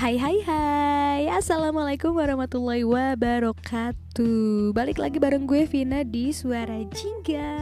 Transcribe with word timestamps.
Hai 0.00 0.16
hai 0.16 0.40
hai. 0.48 1.28
Assalamualaikum 1.28 2.16
warahmatullahi 2.16 2.88
wabarakatuh. 2.88 4.72
Balik 4.72 4.96
lagi 4.96 5.20
bareng 5.20 5.44
gue 5.44 5.68
Vina 5.68 6.08
di 6.08 6.32
Suara 6.32 6.80
Jingga. 6.88 7.52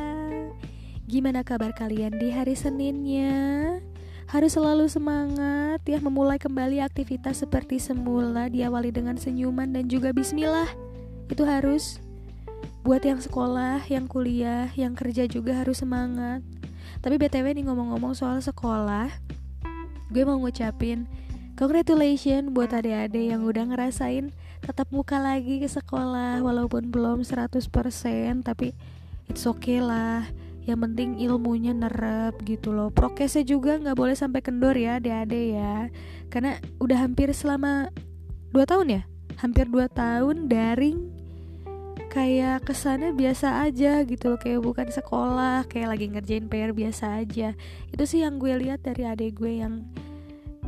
Gimana 1.11 1.43
kabar 1.43 1.75
kalian 1.75 2.15
di 2.15 2.31
hari 2.31 2.55
Seninnya? 2.55 3.83
Harus 4.31 4.55
selalu 4.55 4.87
semangat 4.87 5.83
ya 5.83 5.99
memulai 5.99 6.39
kembali 6.39 6.79
aktivitas 6.79 7.43
seperti 7.43 7.83
semula 7.83 8.47
Diawali 8.47 8.95
dengan 8.95 9.19
senyuman 9.19 9.75
dan 9.75 9.91
juga 9.91 10.15
bismillah. 10.15 10.71
Itu 11.27 11.43
harus. 11.43 11.99
Buat 12.87 13.03
yang 13.03 13.19
sekolah, 13.19 13.83
yang 13.91 14.07
kuliah, 14.07 14.71
yang 14.79 14.95
kerja 14.95 15.27
juga 15.27 15.59
harus 15.59 15.83
semangat. 15.83 16.47
Tapi 17.03 17.19
BTW 17.19 17.59
nih 17.59 17.67
ngomong-ngomong 17.67 18.15
soal 18.15 18.39
sekolah 18.39 19.11
Gue 20.09 20.25
mau 20.25 20.41
ngucapin 20.41 21.05
Congratulations 21.59 22.55
buat 22.55 22.71
adik-adik 22.71 23.35
yang 23.35 23.43
udah 23.43 23.75
ngerasain 23.75 24.31
tetap 24.63 24.87
muka 24.95 25.19
lagi 25.19 25.59
ke 25.59 25.67
sekolah 25.67 26.39
walaupun 26.39 26.87
belum 26.87 27.27
100% 27.27 27.67
tapi 28.47 28.79
it's 29.27 29.43
okay 29.43 29.83
lah. 29.83 30.23
Yang 30.71 30.79
penting 30.87 31.11
ilmunya 31.19 31.75
nerep 31.75 32.39
gitu 32.47 32.71
loh. 32.71 32.95
Prokesnya 32.95 33.43
juga 33.43 33.75
nggak 33.75 33.99
boleh 33.99 34.15
sampai 34.15 34.39
kendor 34.39 34.79
ya 34.79 35.03
adik-adik 35.03 35.59
ya. 35.59 35.91
Karena 36.31 36.63
udah 36.79 36.99
hampir 37.03 37.35
selama 37.35 37.91
2 38.55 38.63
tahun 38.63 38.87
ya? 38.95 39.03
Hampir 39.43 39.67
2 39.67 39.91
tahun 39.91 40.47
daring. 40.47 41.11
Kayak 42.07 42.71
ke 42.71 42.75
sana 42.77 43.11
biasa 43.11 43.67
aja 43.67 44.07
gitu 44.07 44.31
loh. 44.31 44.39
Kayak 44.39 44.63
bukan 44.63 44.89
sekolah 44.95 45.67
kayak 45.67 45.91
lagi 45.91 46.07
ngerjain 46.07 46.47
PR 46.47 46.71
biasa 46.71 47.19
aja. 47.19 47.59
Itu 47.91 48.07
sih 48.07 48.23
yang 48.23 48.39
gue 48.39 48.55
lihat 48.55 48.87
dari 48.87 49.03
adik 49.11 49.43
gue 49.43 49.59
yang 49.59 49.83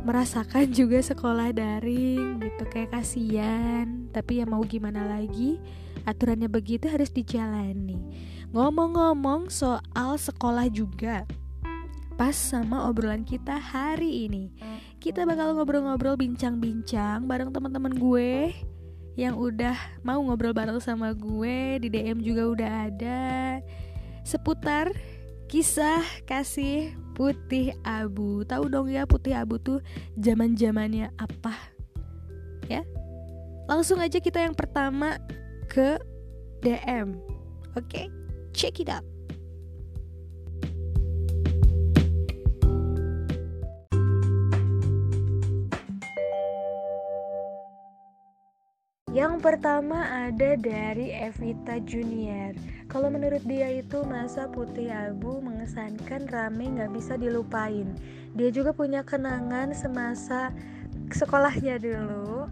merasakan 0.01 0.71
juga 0.71 1.03
sekolah 1.03 1.51
daring 1.51 2.39
gitu 2.39 2.63
kayak 2.71 2.95
kasihan. 2.95 4.07
Tapi 4.15 4.41
ya 4.41 4.45
mau 4.47 4.63
gimana 4.63 5.05
lagi 5.05 5.59
aturannya 6.07 6.47
begitu 6.47 6.87
harus 6.87 7.11
dijalani. 7.13 7.99
Ngomong-ngomong 8.51 9.47
soal 9.51 10.17
sekolah 10.19 10.67
juga 10.67 11.23
pas 12.21 12.37
sama 12.37 12.85
obrolan 12.85 13.25
kita 13.25 13.57
hari 13.57 14.29
ini 14.29 14.53
kita 15.01 15.25
bakal 15.25 15.57
ngobrol-ngobrol 15.57 16.13
bincang-bincang 16.13 17.25
bareng 17.25 17.49
teman-teman 17.49 17.97
gue 17.97 18.53
yang 19.17 19.33
udah 19.41 19.73
mau 20.05 20.21
ngobrol 20.21 20.53
bareng 20.53 20.77
sama 20.77 21.17
gue 21.17 21.81
di 21.81 21.89
DM 21.89 22.21
juga 22.21 22.43
udah 22.45 22.71
ada 22.87 23.21
seputar 24.21 24.93
kisah 25.51 25.99
kasih 26.23 26.95
putih 27.11 27.75
abu. 27.83 28.47
Tahu 28.47 28.71
dong 28.71 28.87
ya 28.87 29.03
putih 29.03 29.35
abu 29.35 29.59
tuh 29.59 29.83
zaman 30.15 30.55
zamannya 30.55 31.11
apa? 31.19 31.51
Ya. 32.71 32.87
Langsung 33.67 33.99
aja 33.99 34.23
kita 34.23 34.39
yang 34.39 34.55
pertama 34.55 35.19
ke 35.67 35.99
DM 36.61 37.15
oke 37.73 37.87
okay? 37.87 38.05
check 38.51 38.77
it 38.83 38.91
out 38.91 39.07
Yang 49.11 49.43
pertama 49.43 50.07
ada 50.07 50.55
dari 50.55 51.11
Evita 51.11 51.83
Junior. 51.83 52.55
Kalau 52.87 53.11
menurut 53.11 53.43
dia 53.43 53.67
itu 53.67 54.07
masa 54.07 54.47
putih 54.47 54.87
abu 54.87 55.43
mengesankan 55.43 56.31
rame 56.31 56.79
nggak 56.79 56.95
bisa 56.95 57.19
dilupain. 57.19 57.91
Dia 58.39 58.47
juga 58.55 58.71
punya 58.71 59.03
kenangan 59.03 59.75
semasa 59.75 60.55
sekolahnya 61.11 61.75
dulu. 61.83 62.47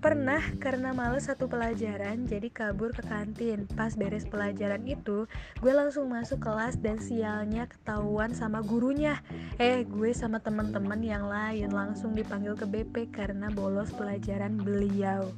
Pernah 0.00 0.40
karena 0.56 0.96
males 0.96 1.28
satu 1.28 1.44
pelajaran 1.44 2.24
jadi 2.24 2.48
kabur 2.48 2.96
ke 2.96 3.04
kantin. 3.04 3.68
Pas 3.76 3.92
beres 3.92 4.24
pelajaran 4.24 4.80
itu, 4.88 5.28
gue 5.60 5.72
langsung 5.76 6.08
masuk 6.08 6.40
kelas 6.40 6.80
dan 6.80 6.96
sialnya 6.96 7.68
ketahuan 7.68 8.32
sama 8.32 8.64
gurunya. 8.64 9.20
Eh, 9.60 9.84
gue 9.84 10.08
sama 10.16 10.40
teman-teman 10.40 11.04
yang 11.04 11.28
lain 11.28 11.68
langsung 11.68 12.16
dipanggil 12.16 12.56
ke 12.56 12.64
BP 12.64 13.12
karena 13.12 13.52
bolos 13.52 13.92
pelajaran 13.92 14.56
beliau 14.56 15.28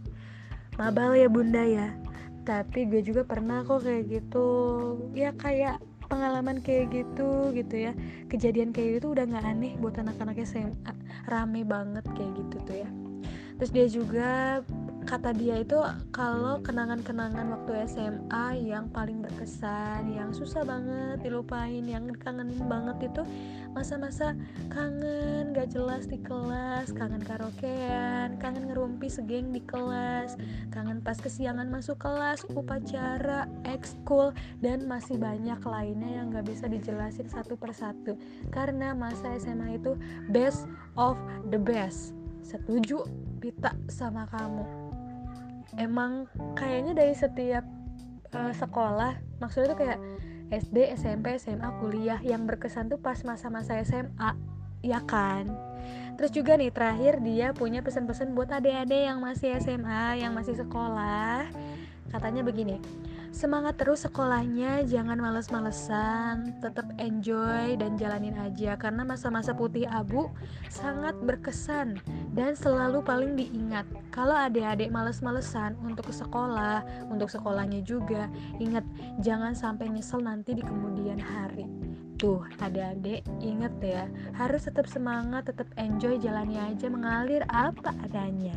mabal 0.76 1.16
ya 1.16 1.28
bunda 1.28 1.62
ya. 1.64 1.88
Tapi 2.42 2.90
gue 2.90 3.02
juga 3.06 3.22
pernah 3.22 3.62
kok 3.62 3.86
kayak 3.86 4.08
gitu. 4.10 4.48
Ya 5.14 5.30
kayak 5.36 5.78
pengalaman 6.10 6.60
kayak 6.60 6.92
gitu 6.92 7.54
gitu 7.56 7.90
ya. 7.90 7.92
Kejadian 8.28 8.74
kayak 8.74 9.00
gitu 9.00 9.16
udah 9.16 9.24
nggak 9.24 9.46
aneh 9.46 9.72
buat 9.80 9.96
anak-anak 9.96 10.42
SMA 10.44 10.92
rame 11.30 11.62
banget 11.64 12.04
kayak 12.12 12.32
gitu 12.36 12.56
tuh 12.66 12.76
ya. 12.84 12.88
Terus 13.62 13.70
dia 13.70 13.86
juga 13.86 14.30
kata 15.06 15.34
dia 15.34 15.62
itu 15.62 15.78
kalau 16.14 16.62
kenangan-kenangan 16.62 17.46
waktu 17.50 17.86
SMA 17.90 18.58
yang 18.58 18.90
paling 18.90 19.22
berkesan, 19.22 20.10
yang 20.14 20.30
susah 20.30 20.62
banget 20.62 21.22
dilupain, 21.22 21.82
yang 21.86 22.10
kangenin 22.22 22.58
banget 22.70 23.10
itu 23.10 23.22
masa-masa 23.72 24.36
kangen 24.68 25.56
gak 25.56 25.72
jelas 25.72 26.04
di 26.08 26.20
kelas, 26.20 26.92
kangen 26.92 27.24
karaokean, 27.24 28.36
kangen 28.38 28.68
ngerumpi 28.68 29.08
segeng 29.08 29.52
di 29.52 29.60
kelas, 29.64 30.36
kangen 30.72 31.00
pas 31.00 31.16
kesiangan 31.16 31.68
masuk 31.68 32.00
kelas, 32.00 32.44
upacara, 32.52 33.48
ekskul, 33.66 34.30
dan 34.60 34.84
masih 34.84 35.16
banyak 35.16 35.58
lainnya 35.64 36.22
yang 36.22 36.32
gak 36.32 36.46
bisa 36.46 36.68
dijelasin 36.68 37.26
satu 37.26 37.56
persatu 37.56 38.14
karena 38.52 38.92
masa 38.92 39.34
SMA 39.40 39.80
itu 39.80 39.96
best 40.30 40.68
of 40.94 41.16
the 41.48 41.58
best. 41.58 42.14
Setuju 42.44 43.04
Pita 43.42 43.74
sama 43.90 44.28
kamu 44.30 44.92
emang 45.80 46.28
kayaknya 46.52 46.92
dari 46.92 47.14
setiap 47.16 47.64
uh, 48.36 48.52
sekolah 48.52 49.16
maksudnya 49.40 49.72
tuh 49.72 49.78
kayak 49.78 49.98
SD, 50.52 50.92
SMP, 51.00 51.40
SMA, 51.40 51.64
kuliah 51.80 52.20
yang 52.20 52.44
berkesan 52.44 52.92
tuh 52.92 53.00
pas 53.00 53.16
masa-masa 53.24 53.80
SMA 53.80 54.36
ya 54.84 55.00
kan? 55.00 55.48
Terus 56.20 56.30
juga 56.30 56.60
nih 56.60 56.68
terakhir 56.68 57.24
dia 57.24 57.56
punya 57.56 57.80
pesan-pesan 57.80 58.36
buat 58.36 58.52
adik-adik 58.52 59.08
yang 59.08 59.24
masih 59.24 59.56
SMA 59.64 60.20
yang 60.20 60.36
masih 60.36 60.52
sekolah. 60.52 61.48
Katanya 62.12 62.44
begini 62.44 62.76
Semangat 63.32 63.80
terus 63.80 64.04
sekolahnya, 64.04 64.84
jangan 64.84 65.16
males-malesan, 65.16 66.52
tetap 66.60 66.84
enjoy 67.00 67.80
dan 67.80 67.96
jalanin 67.96 68.36
aja 68.36 68.76
karena 68.76 69.08
masa-masa 69.08 69.56
putih 69.56 69.88
abu 69.88 70.28
sangat 70.68 71.16
berkesan 71.24 71.96
dan 72.36 72.52
selalu 72.52 73.00
paling 73.00 73.32
diingat. 73.32 73.88
Kalau 74.12 74.36
adik-adik 74.36 74.92
males-malesan 74.92 75.80
untuk 75.80 76.12
ke 76.12 76.14
sekolah, 76.14 76.84
untuk 77.08 77.32
sekolahnya 77.32 77.80
juga, 77.80 78.28
ingat 78.60 78.84
jangan 79.24 79.56
sampai 79.56 79.88
nyesel 79.88 80.20
nanti 80.20 80.52
di 80.52 80.60
kemudian 80.60 81.16
hari. 81.16 81.64
Tuh, 82.20 82.44
adik-adik 82.60 83.24
inget 83.40 83.72
ya, 83.80 84.12
harus 84.36 84.68
tetap 84.68 84.84
semangat, 84.84 85.48
tetap 85.48 85.72
enjoy, 85.80 86.20
jalani 86.20 86.60
aja 86.60 86.86
mengalir 86.92 87.48
apa 87.48 87.96
adanya. 88.04 88.54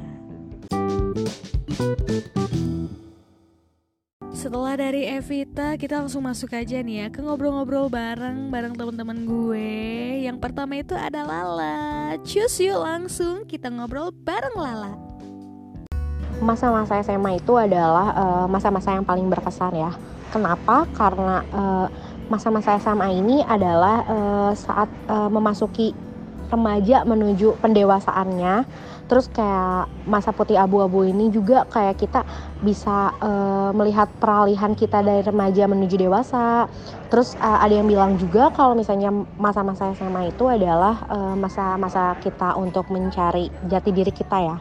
Setelah 4.36 4.76
dari 4.76 5.08
Evita, 5.08 5.80
kita 5.80 6.04
langsung 6.04 6.28
masuk 6.28 6.52
aja 6.52 6.84
nih 6.84 6.96
ya 7.00 7.08
ke 7.08 7.24
ngobrol-ngobrol 7.24 7.88
bareng 7.88 8.52
bareng 8.52 8.76
teman-teman 8.76 9.24
gue. 9.24 9.72
Yang 10.28 10.44
pertama 10.44 10.76
itu 10.76 10.92
ada 10.92 11.24
Lala. 11.24 12.20
Cus 12.20 12.60
yuk 12.60 12.84
langsung 12.84 13.48
kita 13.48 13.72
ngobrol 13.72 14.12
bareng 14.12 14.60
Lala. 14.60 15.00
Masa-masa 16.44 17.00
SMA 17.00 17.40
itu 17.40 17.56
adalah 17.56 18.12
eh, 18.12 18.46
masa-masa 18.52 18.92
uh, 18.92 19.00
yang 19.00 19.08
paling 19.08 19.32
berkesan 19.32 19.72
ya. 19.72 19.96
Kenapa? 20.36 20.84
Karena 20.92 21.40
uh, 21.56 21.88
masa-masa 22.28 22.76
SMA 22.76 23.16
ini 23.16 23.40
adalah 23.40 24.04
uh, 24.04 24.52
saat 24.52 24.92
uh, 25.08 25.32
memasuki 25.32 25.96
remaja 26.52 27.08
menuju 27.08 27.56
pendewasaannya 27.64 28.68
terus 29.06 29.30
kayak 29.30 29.86
masa 30.10 30.34
putih 30.34 30.58
abu-abu 30.58 31.06
ini 31.06 31.30
juga 31.30 31.66
kayak 31.70 31.96
kita 32.02 32.26
bisa 32.66 33.14
uh, 33.22 33.70
melihat 33.78 34.10
peralihan 34.18 34.74
kita 34.74 35.06
dari 35.06 35.22
remaja 35.22 35.70
menuju 35.70 35.96
dewasa. 35.98 36.66
Terus 37.14 37.38
uh, 37.38 37.62
ada 37.62 37.74
yang 37.74 37.86
bilang 37.86 38.18
juga 38.18 38.50
kalau 38.50 38.74
misalnya 38.74 39.14
masa-masa 39.38 39.94
SMA 39.94 40.34
itu 40.34 40.50
adalah 40.50 41.06
eh, 41.06 41.36
masa-masa 41.38 42.18
uh, 42.18 42.20
kita 42.20 42.58
untuk 42.58 42.90
mencari 42.90 43.54
jati 43.70 43.90
diri 43.94 44.10
kita 44.10 44.38
ya. 44.42 44.58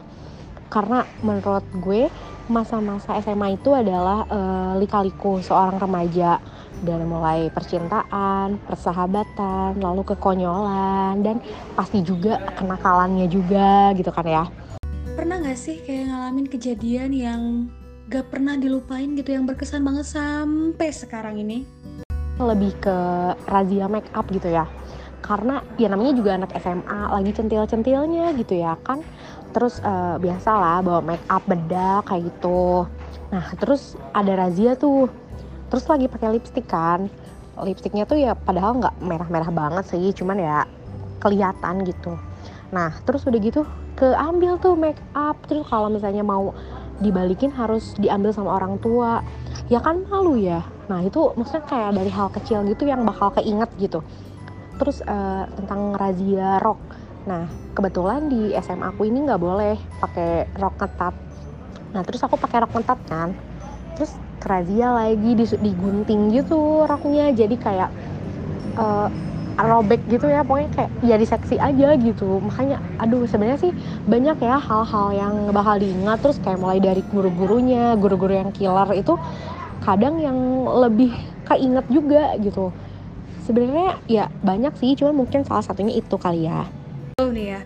Karena 0.69 1.01
menurut 1.25 1.65
gue 1.81 2.07
masa-masa 2.45 3.17
SMA 3.25 3.57
itu 3.57 3.73
adalah 3.73 4.29
uh, 4.29 4.73
lika-liku 4.77 5.41
seorang 5.41 5.81
remaja 5.81 6.37
dari 6.83 7.05
mulai 7.07 7.47
percintaan, 7.53 8.59
persahabatan, 8.67 9.79
lalu 9.79 10.03
kekonyolan 10.03 11.23
dan 11.23 11.39
pasti 11.77 12.03
juga 12.03 12.41
kenakalannya 12.59 13.29
juga 13.31 13.95
gitu 13.95 14.11
kan 14.11 14.25
ya. 14.27 14.43
Pernah 15.15 15.45
gak 15.45 15.59
sih 15.59 15.79
kayak 15.85 16.11
ngalamin 16.11 16.47
kejadian 16.51 17.11
yang 17.15 17.41
gak 18.11 18.27
pernah 18.27 18.59
dilupain 18.59 19.15
gitu 19.15 19.31
yang 19.31 19.47
berkesan 19.47 19.85
banget 19.85 20.09
sampai 20.09 20.91
sekarang 20.91 21.39
ini? 21.39 21.63
Lebih 22.35 22.75
ke 22.83 22.97
razia 23.47 23.87
make 23.87 24.11
up 24.11 24.27
gitu 24.27 24.51
ya. 24.51 24.67
Karena 25.23 25.63
ya 25.79 25.87
namanya 25.87 26.13
juga 26.13 26.35
anak 26.35 26.51
SMA 26.59 26.99
lagi 27.09 27.31
centil-centilnya 27.33 28.35
gitu 28.35 28.59
ya 28.59 28.77
kan 28.83 29.01
terus 29.55 29.79
uh, 29.87 30.19
biasalah 30.19 30.83
bawa 30.83 30.99
make 30.99 31.23
up 31.31 31.39
bedak 31.47 32.03
kayak 32.03 32.27
gitu 32.27 32.83
nah 33.31 33.47
terus 33.55 33.95
ada 34.11 34.35
razia 34.35 34.75
tuh 34.75 35.07
terus 35.69 35.85
lagi 35.89 36.05
pakai 36.05 36.37
lipstick 36.37 36.67
kan. 36.69 37.07
Lipstiknya 37.55 38.03
tuh 38.03 38.19
ya 38.19 38.35
padahal 38.35 38.83
nggak 38.83 38.95
merah-merah 38.99 39.51
banget 39.51 39.95
sih 39.95 40.11
cuman 40.11 40.37
ya 40.37 40.57
kelihatan 41.23 41.87
gitu. 41.87 42.19
Nah 42.75 42.91
terus 43.07 43.23
udah 43.23 43.39
gitu 43.39 43.63
keambil 43.95 44.59
tuh 44.59 44.75
make 44.75 44.99
up. 45.15 45.39
Terus 45.47 45.63
kalau 45.67 45.87
misalnya 45.87 46.21
mau 46.21 46.51
dibalikin 46.99 47.51
harus 47.51 47.95
diambil 47.95 48.35
sama 48.35 48.59
orang 48.59 48.75
tua. 48.83 49.23
Ya 49.71 49.79
kan 49.79 50.03
malu 50.11 50.35
ya. 50.35 50.67
Nah 50.91 51.01
itu 51.01 51.31
maksudnya 51.33 51.63
kayak 51.65 51.91
dari 51.95 52.11
hal 52.11 52.27
kecil 52.29 52.67
gitu 52.67 52.85
yang 52.85 53.07
bakal 53.07 53.31
keinget 53.33 53.71
gitu. 53.79 54.03
Terus 54.75 54.99
uh, 55.07 55.47
tentang 55.55 55.95
razia 55.95 56.59
rok. 56.59 56.77
Nah 57.25 57.47
kebetulan 57.71 58.27
di 58.27 58.51
SMA 58.59 58.91
aku 58.91 59.07
ini 59.07 59.23
nggak 59.23 59.41
boleh 59.41 59.75
pakai 59.99 60.47
rok 60.55 60.75
ketat 60.79 61.15
nah 61.95 62.03
terus 62.03 62.19
aku 62.27 62.35
pakai 62.35 62.67
rok 62.67 62.75
ketat 62.75 62.99
kan. 63.07 63.31
Terus 63.95 64.11
razia 64.43 64.91
lagi 64.91 65.31
digunting 65.37 66.33
gitu 66.35 66.83
roknya. 66.83 67.31
Jadi 67.31 67.55
kayak 67.55 67.89
uh, 68.75 69.07
robek 69.55 70.03
gitu 70.11 70.27
ya 70.27 70.43
pokoknya 70.43 70.69
kayak 70.75 70.91
ya 71.03 71.15
di 71.15 71.27
seksi 71.27 71.55
aja 71.59 71.95
gitu. 71.95 72.43
Makanya 72.43 72.81
aduh 72.99 73.23
sebenarnya 73.23 73.69
sih 73.69 73.73
banyak 74.05 74.37
ya 74.43 74.59
hal-hal 74.59 75.07
yang 75.15 75.35
bakal 75.55 75.79
diingat. 75.79 76.19
Terus 76.19 76.37
kayak 76.43 76.59
mulai 76.59 76.79
dari 76.83 77.01
guru-gurunya 77.07 77.95
guru-guru 77.95 78.33
yang 78.35 78.51
killer 78.51 78.91
itu 78.95 79.15
kadang 79.85 80.19
yang 80.19 80.37
lebih 80.67 81.15
keinget 81.47 81.85
juga 81.87 82.35
gitu. 82.41 82.75
Sebenarnya 83.45 84.01
ya 84.09 84.25
banyak 84.41 84.73
sih 84.81 84.97
cuman 84.97 85.23
mungkin 85.23 85.45
salah 85.45 85.61
satunya 85.61 85.93
itu 85.95 86.17
kali 86.17 86.49
ya. 86.49 86.65
Oh 87.21 87.31
nih 87.31 87.55
ya. 87.55 87.61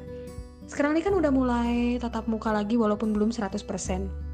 Sekarang 0.69 0.93
ini 0.93 1.01
kan 1.01 1.17
udah 1.17 1.31
mulai 1.33 1.97
tatap 1.97 2.29
muka 2.29 2.53
lagi 2.53 2.77
walaupun 2.77 3.09
belum 3.09 3.33
100% 3.33 4.29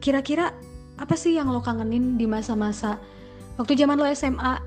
kira-kira 0.00 0.56
apa 1.00 1.16
sih 1.16 1.40
yang 1.40 1.48
lo 1.48 1.64
kangenin 1.64 2.20
di 2.20 2.28
masa-masa 2.28 3.00
waktu 3.56 3.72
zaman 3.72 3.96
lo 3.96 4.04
SMA 4.12 4.60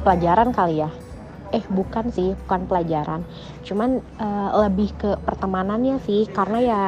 pelajaran 0.00 0.50
kali 0.56 0.80
ya. 0.80 0.90
Eh 1.52 1.60
bukan 1.68 2.08
sih 2.08 2.32
bukan 2.44 2.64
pelajaran. 2.64 3.20
Cuman 3.60 4.00
uh, 4.16 4.50
lebih 4.66 4.88
ke 4.96 5.20
pertemanannya 5.20 6.00
sih 6.08 6.24
karena 6.32 6.58
ya 6.64 6.82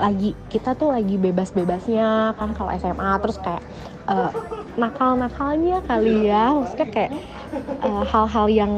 lagi 0.00 0.32
kita 0.48 0.72
tuh 0.74 0.96
lagi 0.96 1.20
bebas-bebasnya 1.20 2.32
kan 2.40 2.56
kalau 2.56 2.72
SMA 2.80 3.10
terus 3.20 3.36
kayak 3.38 3.62
uh, 4.10 4.34
nakal-nakalnya 4.74 5.78
kali 5.86 6.26
ya. 6.26 6.58
Maksudnya 6.58 6.88
kayak 6.90 7.12
eh, 7.86 8.02
hal-hal 8.10 8.46
uh, 8.48 8.52
yang 8.52 8.72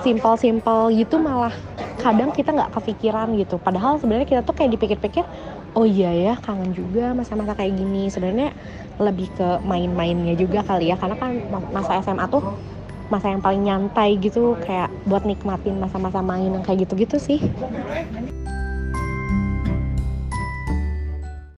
simpel-simpel 0.00 0.90
gitu 0.96 1.20
malah 1.20 1.52
kadang 2.00 2.32
kita 2.32 2.56
nggak 2.56 2.72
kepikiran 2.72 3.36
gitu. 3.36 3.60
Padahal 3.60 4.00
sebenarnya 4.00 4.26
kita 4.26 4.42
tuh 4.42 4.54
kayak 4.56 4.80
dipikir-pikir 4.80 5.28
oh 5.72 5.88
iya 5.88 6.12
ya 6.12 6.34
kangen 6.40 6.76
juga 6.76 7.16
masa-masa 7.16 7.56
kayak 7.56 7.80
gini 7.80 8.12
sebenarnya 8.12 8.52
lebih 9.00 9.32
ke 9.32 9.48
main-mainnya 9.64 10.36
juga 10.36 10.60
kali 10.60 10.92
ya 10.92 10.96
karena 11.00 11.16
kan 11.16 11.32
masa 11.72 12.04
SMA 12.04 12.28
tuh 12.28 12.44
masa 13.08 13.28
yang 13.28 13.44
paling 13.44 13.62
nyantai 13.64 14.16
gitu 14.20 14.56
kayak 14.64 14.88
buat 15.04 15.24
nikmatin 15.28 15.76
masa-masa 15.76 16.24
main 16.24 16.48
yang 16.48 16.64
kayak 16.64 16.88
gitu-gitu 16.88 17.20
sih. 17.20 17.40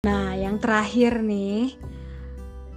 Nah, 0.02 0.34
yang 0.34 0.58
terakhir 0.58 1.22
nih, 1.22 1.78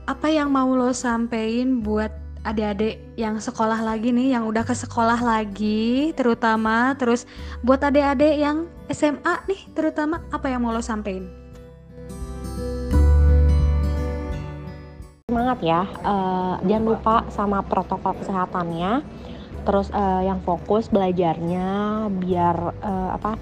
apa 0.05 0.29
yang 0.29 0.53
mau 0.53 0.69
lo 0.77 0.93
sampein 0.93 1.81
buat 1.81 2.13
adik-adik 2.45 3.01
yang 3.17 3.41
sekolah 3.41 3.81
lagi 3.81 4.13
nih, 4.13 4.37
yang 4.37 4.45
udah 4.45 4.61
ke 4.61 4.77
sekolah 4.77 5.25
lagi, 5.25 6.13
terutama 6.13 6.93
terus 7.01 7.25
buat 7.65 7.81
adik-adik 7.81 8.37
yang 8.37 8.69
SMA 8.87 9.33
nih, 9.51 9.61
terutama 9.75 10.23
apa 10.31 10.47
yang 10.47 10.63
mau 10.63 10.71
lo 10.71 10.79
sampein? 10.79 11.47
semangat 15.37 15.59
ya 15.59 15.81
uh, 16.01 16.55
jangan 16.65 16.85
lupa 16.87 17.15
sama 17.29 17.61
protokol 17.61 18.17
kesehatannya. 18.17 19.05
Terus 19.69 19.91
uh, 19.91 20.23
yang 20.25 20.41
fokus 20.41 20.89
belajarnya 20.89 22.07
biar 22.09 22.73
uh, 22.81 23.11
apa 23.13 23.37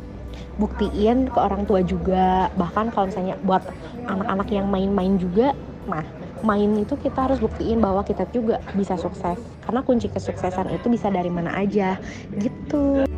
buktiin 0.59 1.31
ke 1.31 1.39
orang 1.39 1.63
tua 1.63 1.85
juga. 1.87 2.51
Bahkan 2.57 2.91
kalau 2.91 3.07
misalnya 3.07 3.39
buat 3.47 3.63
anak-anak 4.11 4.47
yang 4.51 4.67
main-main 4.67 5.15
juga 5.15 5.55
nah 5.85 6.01
main 6.41 6.73
itu 6.81 6.97
kita 6.97 7.29
harus 7.29 7.37
buktiin 7.37 7.79
bahwa 7.79 8.03
kita 8.03 8.27
juga 8.35 8.59
bisa 8.75 8.99
sukses. 8.99 9.39
Karena 9.63 9.79
kunci 9.85 10.11
kesuksesan 10.11 10.75
itu 10.75 10.91
bisa 10.91 11.07
dari 11.07 11.31
mana 11.31 11.53
aja. 11.55 11.95
Gitu 12.33 13.14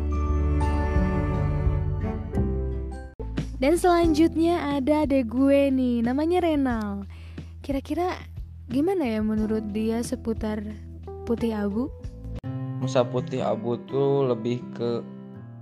dan 3.58 3.74
selanjutnya 3.78 4.78
ada 4.78 5.06
adek 5.06 5.30
gue 5.30 5.70
nih 5.70 6.02
namanya 6.06 6.42
Renal 6.42 7.06
kira-kira 7.60 8.16
Gimana 8.68 9.00
ya 9.08 9.24
menurut 9.24 9.64
dia 9.72 10.04
seputar 10.04 10.60
putih 11.24 11.56
abu? 11.56 11.88
Musa 12.84 13.00
putih 13.00 13.40
abu 13.40 13.80
tuh 13.88 14.28
lebih 14.28 14.60
ke 14.76 15.00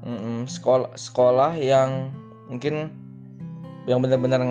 mm, 0.03 0.51
sekolah 0.51 0.91
sekolah 0.99 1.55
yang 1.55 2.11
mungkin 2.51 2.91
yang 3.87 4.03
benar-benar 4.03 4.43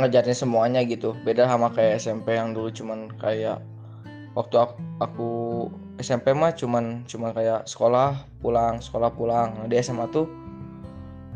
ngajarin 0.00 0.32
semuanya 0.32 0.80
gitu. 0.88 1.12
Beda 1.20 1.44
sama 1.44 1.68
kayak 1.68 2.00
SMP 2.00 2.32
yang 2.32 2.56
dulu 2.56 2.72
cuman 2.72 3.12
kayak 3.20 3.60
waktu 4.32 4.56
aku, 4.56 4.74
aku 5.04 5.30
SMP 6.00 6.32
mah 6.32 6.56
cuman 6.56 7.04
cuman 7.04 7.36
kayak 7.36 7.68
sekolah 7.68 8.24
pulang 8.40 8.80
sekolah 8.80 9.12
pulang. 9.12 9.52
Nah, 9.60 9.68
di 9.68 9.76
SMA 9.84 10.08
tuh 10.08 10.24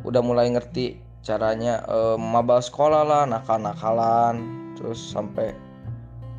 udah 0.06 0.23
mulai 0.23 0.49
ngerti 0.55 1.03
caranya 1.26 1.82
eh, 1.91 2.17
mabal 2.17 2.62
sekolah 2.62 3.03
lah 3.03 3.23
nakal-nakalan 3.26 4.41
terus 4.79 5.03
sampai 5.03 5.50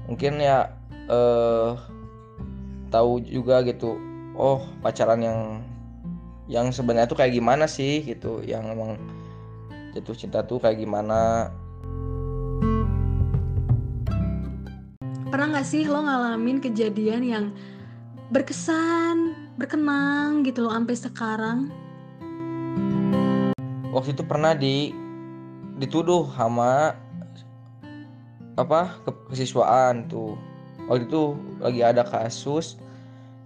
mungkin 0.07 0.39
ya 0.39 0.71
eh 1.11 1.75
tahu 2.87 3.19
juga 3.27 3.59
gitu 3.67 3.99
oh 4.39 4.63
pacaran 4.79 5.19
yang 5.19 5.39
yang 6.47 6.71
sebenarnya 6.71 7.11
tuh 7.11 7.19
kayak 7.19 7.35
gimana 7.35 7.67
sih 7.67 7.99
gitu 8.07 8.39
yang 8.47 8.63
emang 8.71 8.95
jatuh 9.91 10.15
cinta 10.15 10.39
tuh 10.45 10.61
kayak 10.63 10.79
gimana. 10.79 11.51
Pernah 15.27 15.47
nggak 15.59 15.67
sih 15.67 15.83
lo 15.83 16.07
ngalamin 16.07 16.63
kejadian 16.63 17.21
yang 17.27 17.45
berkesan 18.31 19.35
berkenang 19.59 20.47
gitu 20.47 20.63
lo 20.63 20.71
sampai 20.71 20.95
sekarang 20.95 21.59
waktu 23.97 24.13
itu 24.13 24.21
pernah 24.21 24.53
di 24.53 24.93
dituduh 25.81 26.29
sama 26.37 26.93
apa 28.53 29.01
ke 29.01 29.11
kesiswaan 29.33 30.05
tuh. 30.05 30.37
Waktu 30.85 31.09
itu 31.09 31.33
lagi 31.57 31.81
ada 31.81 32.05
kasus 32.05 32.77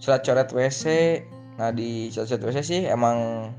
celat 0.03 0.27
coret 0.27 0.51
WC 0.51 0.83
nah 1.55 1.71
di 1.71 2.11
celat 2.11 2.35
coret 2.35 2.43
WC 2.51 2.59
sih 2.67 2.81
emang 2.83 3.49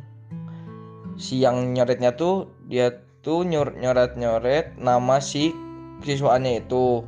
si 1.17 1.41
yang 1.41 1.73
nyoretnya 1.73 2.13
tuh 2.13 2.53
dia 2.69 2.93
tuh 3.25 3.47
nyor 3.47 3.73
nyoret 3.79 4.19
nyoret 4.21 4.77
nama 4.77 5.17
si 5.17 5.57
siswaannya 6.05 6.61
itu. 6.67 7.05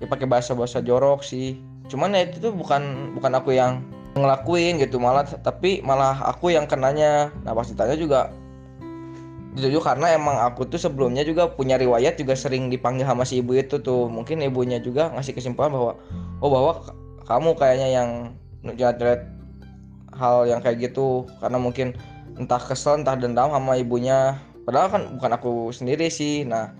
Dia 0.00 0.08
pakai 0.08 0.28
bahasa 0.28 0.52
bahasa 0.52 0.84
jorok 0.84 1.24
sih. 1.24 1.60
Cuman 1.88 2.12
ya 2.12 2.28
itu 2.28 2.40
tuh 2.40 2.52
bukan 2.52 3.14
bukan 3.16 3.32
aku 3.36 3.56
yang 3.56 3.84
ngelakuin 4.16 4.82
gitu 4.82 4.98
malah 4.98 5.22
tapi 5.22 5.84
malah 5.84 6.16
aku 6.28 6.52
yang 6.52 6.64
kenanya. 6.64 7.28
Nah 7.44 7.52
pas 7.52 7.68
ditanya 7.68 7.94
juga 8.00 8.32
dituju 9.50 9.82
karena 9.82 10.14
emang 10.14 10.38
aku 10.46 10.62
tuh 10.70 10.78
sebelumnya 10.78 11.26
juga 11.26 11.50
punya 11.50 11.74
riwayat 11.74 12.14
juga 12.14 12.38
sering 12.38 12.70
dipanggil 12.70 13.02
sama 13.02 13.26
si 13.26 13.42
ibu 13.42 13.58
itu 13.58 13.82
tuh. 13.82 14.06
Mungkin 14.06 14.38
ibunya 14.46 14.78
juga 14.78 15.10
ngasih 15.10 15.34
kesimpulan 15.34 15.74
bahwa 15.74 15.92
oh 16.38 16.50
bahwa 16.50 16.72
kamu 17.26 17.50
kayaknya 17.58 17.88
yang 17.90 18.08
nyadret 18.62 19.26
hal 20.14 20.46
yang 20.46 20.62
kayak 20.62 20.90
gitu. 20.90 21.26
Karena 21.42 21.58
mungkin 21.58 21.98
entah 22.38 22.62
kesel 22.62 23.02
entah 23.02 23.18
dendam 23.18 23.50
sama 23.50 23.74
ibunya. 23.74 24.38
Padahal 24.62 24.86
kan 24.86 25.02
bukan 25.18 25.32
aku 25.34 25.52
sendiri 25.74 26.06
sih. 26.06 26.46
Nah 26.46 26.70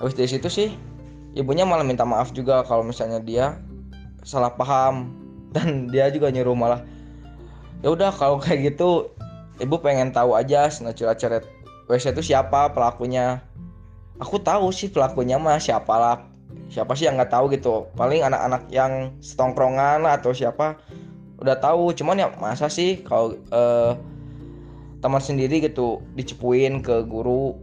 habis 0.00 0.16
dari 0.16 0.30
situ 0.32 0.48
sih 0.48 0.68
ibunya 1.36 1.68
malah 1.68 1.84
minta 1.84 2.08
maaf 2.08 2.32
juga 2.32 2.64
kalau 2.64 2.88
misalnya 2.88 3.20
dia 3.20 3.60
salah 4.24 4.52
paham. 4.56 5.12
Dan 5.56 5.88
dia 5.88 6.12
juga 6.12 6.28
nyuruh 6.28 6.52
malah 6.52 6.84
ya 7.80 7.88
udah 7.88 8.12
kalau 8.12 8.36
kayak 8.36 8.76
gitu 8.76 9.08
ibu 9.60 9.76
pengen 9.80 10.08
tahu 10.08 10.32
aja. 10.32 10.72
Nah 10.80 10.96
curhat 10.96 11.44
WC 11.88 12.12
itu 12.12 12.36
siapa 12.36 12.68
pelakunya? 12.76 13.40
Aku 14.20 14.36
tahu 14.36 14.68
sih 14.68 14.92
pelakunya 14.92 15.40
mah 15.40 15.56
siapa 15.56 15.94
lah. 15.96 16.16
Siapa 16.68 16.92
sih 16.92 17.08
yang 17.08 17.16
nggak 17.16 17.32
tahu 17.32 17.48
gitu? 17.56 17.88
Paling 17.96 18.20
anak-anak 18.28 18.68
yang 18.68 19.16
setongkrongan 19.24 20.04
lah 20.04 20.20
atau 20.20 20.36
siapa 20.36 20.76
udah 21.40 21.56
tahu. 21.56 21.96
Cuman 21.96 22.20
ya 22.20 22.28
masa 22.36 22.68
sih 22.68 23.00
kalau 23.00 23.40
uh, 23.48 23.96
teman 25.00 25.22
sendiri 25.24 25.64
gitu 25.64 26.04
dicepuin 26.12 26.84
ke 26.84 27.08
guru 27.08 27.56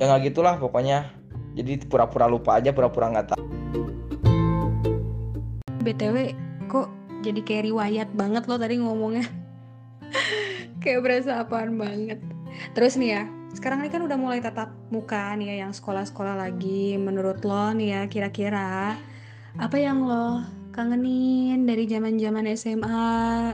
ya 0.00 0.08
nggak 0.08 0.32
gitulah 0.32 0.56
pokoknya. 0.56 1.12
Jadi 1.52 1.84
pura-pura 1.84 2.24
lupa 2.24 2.56
aja 2.56 2.72
pura-pura 2.72 3.12
nggak 3.12 3.36
tahu. 3.36 3.42
Btw 5.84 6.32
kok 6.72 6.88
jadi 7.20 7.40
kayak 7.44 7.64
riwayat 7.68 8.08
banget 8.16 8.48
lo 8.48 8.56
tadi 8.56 8.80
ngomongnya. 8.80 9.28
Kayak 10.82 11.04
berasa 11.06 11.38
apaan 11.44 11.78
banget. 11.78 12.18
Terus 12.74 12.98
nih 12.98 13.10
ya 13.14 13.22
sekarang 13.52 13.84
ini 13.84 13.92
kan 13.92 14.02
udah 14.02 14.16
mulai 14.16 14.40
tatap 14.40 14.72
muka 14.88 15.36
nih 15.36 15.56
ya 15.56 15.56
yang 15.68 15.72
sekolah-sekolah 15.76 16.40
lagi. 16.40 16.96
Menurut 16.96 17.44
lo 17.44 17.72
nih 17.76 17.88
ya 17.92 18.02
kira-kira 18.08 18.96
apa 19.60 19.76
yang 19.76 20.08
lo 20.08 20.40
kangenin 20.72 21.68
dari 21.68 21.84
zaman-zaman 21.84 22.48
SMA 22.56 23.52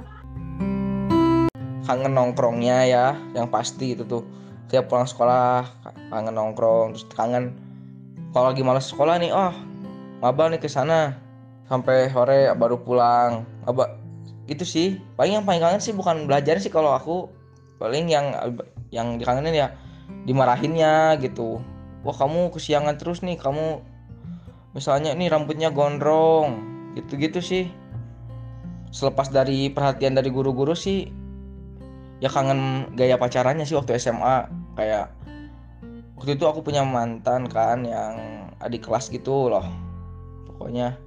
kangen 1.83 2.12
nongkrongnya 2.14 2.78
ya 2.87 3.07
yang 3.35 3.50
pasti 3.50 3.99
itu 3.99 4.07
tuh. 4.07 4.23
Tiap 4.71 4.93
pulang 4.93 5.09
sekolah 5.09 5.67
kangen 6.14 6.35
nongkrong 6.37 6.95
terus 6.95 7.09
kangen. 7.17 7.57
Kalau 8.31 8.52
lagi 8.52 8.62
malas 8.62 8.87
sekolah 8.87 9.19
nih 9.19 9.35
oh 9.35 9.50
maba 10.23 10.47
nih 10.52 10.62
ke 10.62 10.71
sana. 10.71 11.17
Sampai 11.67 12.09
sore 12.14 12.49
baru 12.55 12.78
pulang. 12.78 13.43
Apa 13.67 13.99
itu 14.47 14.62
sih. 14.62 15.00
Paling 15.19 15.43
yang 15.43 15.45
paling 15.45 15.61
kangen 15.61 15.83
sih 15.83 15.97
bukan 15.97 16.28
belajar 16.31 16.61
sih 16.62 16.71
kalau 16.71 16.95
aku. 16.95 17.26
Paling 17.81 18.07
yang 18.07 18.31
yang 18.93 19.19
dikangenin 19.19 19.57
ya 19.57 19.69
dimarahinnya 20.29 21.17
gitu. 21.21 21.61
Wah 22.05 22.17
kamu 22.17 22.55
kesiangan 22.55 22.97
terus 23.00 23.25
nih 23.25 23.41
kamu 23.41 23.83
misalnya 24.77 25.17
ini 25.17 25.27
rambutnya 25.27 25.73
gondrong 25.73 26.62
gitu-gitu 26.95 27.41
sih. 27.41 27.65
Selepas 28.93 29.29
dari 29.29 29.69
perhatian 29.69 30.17
dari 30.17 30.33
guru-guru 30.33 30.73
sih 30.73 31.09
ya 32.19 32.27
kangen 32.27 32.93
gaya 32.99 33.15
pacarannya 33.15 33.62
sih 33.62 33.79
waktu 33.79 33.95
SMA 34.00 34.50
kayak 34.75 35.15
waktu 36.19 36.35
itu 36.35 36.45
aku 36.50 36.67
punya 36.67 36.83
mantan 36.83 37.47
kan 37.47 37.87
yang 37.87 38.15
adik 38.59 38.87
kelas 38.87 39.12
gitu 39.12 39.53
loh 39.53 39.65
pokoknya. 40.50 40.99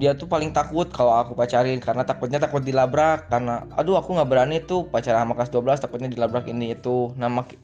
Dia 0.00 0.18
tuh 0.18 0.26
paling 0.26 0.50
takut 0.50 0.90
kalau 0.90 1.14
aku 1.14 1.38
pacarin 1.38 1.78
karena 1.78 2.02
takutnya 2.02 2.42
takut 2.42 2.64
dilabrak 2.64 3.30
karena 3.30 3.62
aduh 3.78 4.00
aku 4.00 4.18
nggak 4.18 4.26
berani 4.26 4.58
tuh 4.64 4.88
pacaran 4.90 5.22
sama 5.22 5.38
kelas 5.38 5.52
12 5.54 5.84
takutnya 5.84 6.08
dilabrak 6.10 6.50
ini 6.50 6.74
itu. 6.74 7.14
Mak 7.14 7.54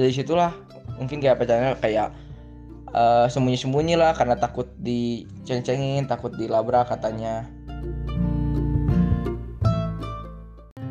dari 0.00 0.14
situlah 0.16 0.56
mungkin 0.96 1.20
gaya 1.20 1.36
pacarannya 1.36 1.76
kayak 1.80 2.08
uh, 2.92 3.26
sembunyi-sembunyi 3.28 3.94
lah 4.00 4.12
karena 4.16 4.36
takut 4.36 4.68
diceng-cengin 4.80 6.08
takut 6.08 6.32
dilabrak 6.34 6.88
katanya 6.88 7.46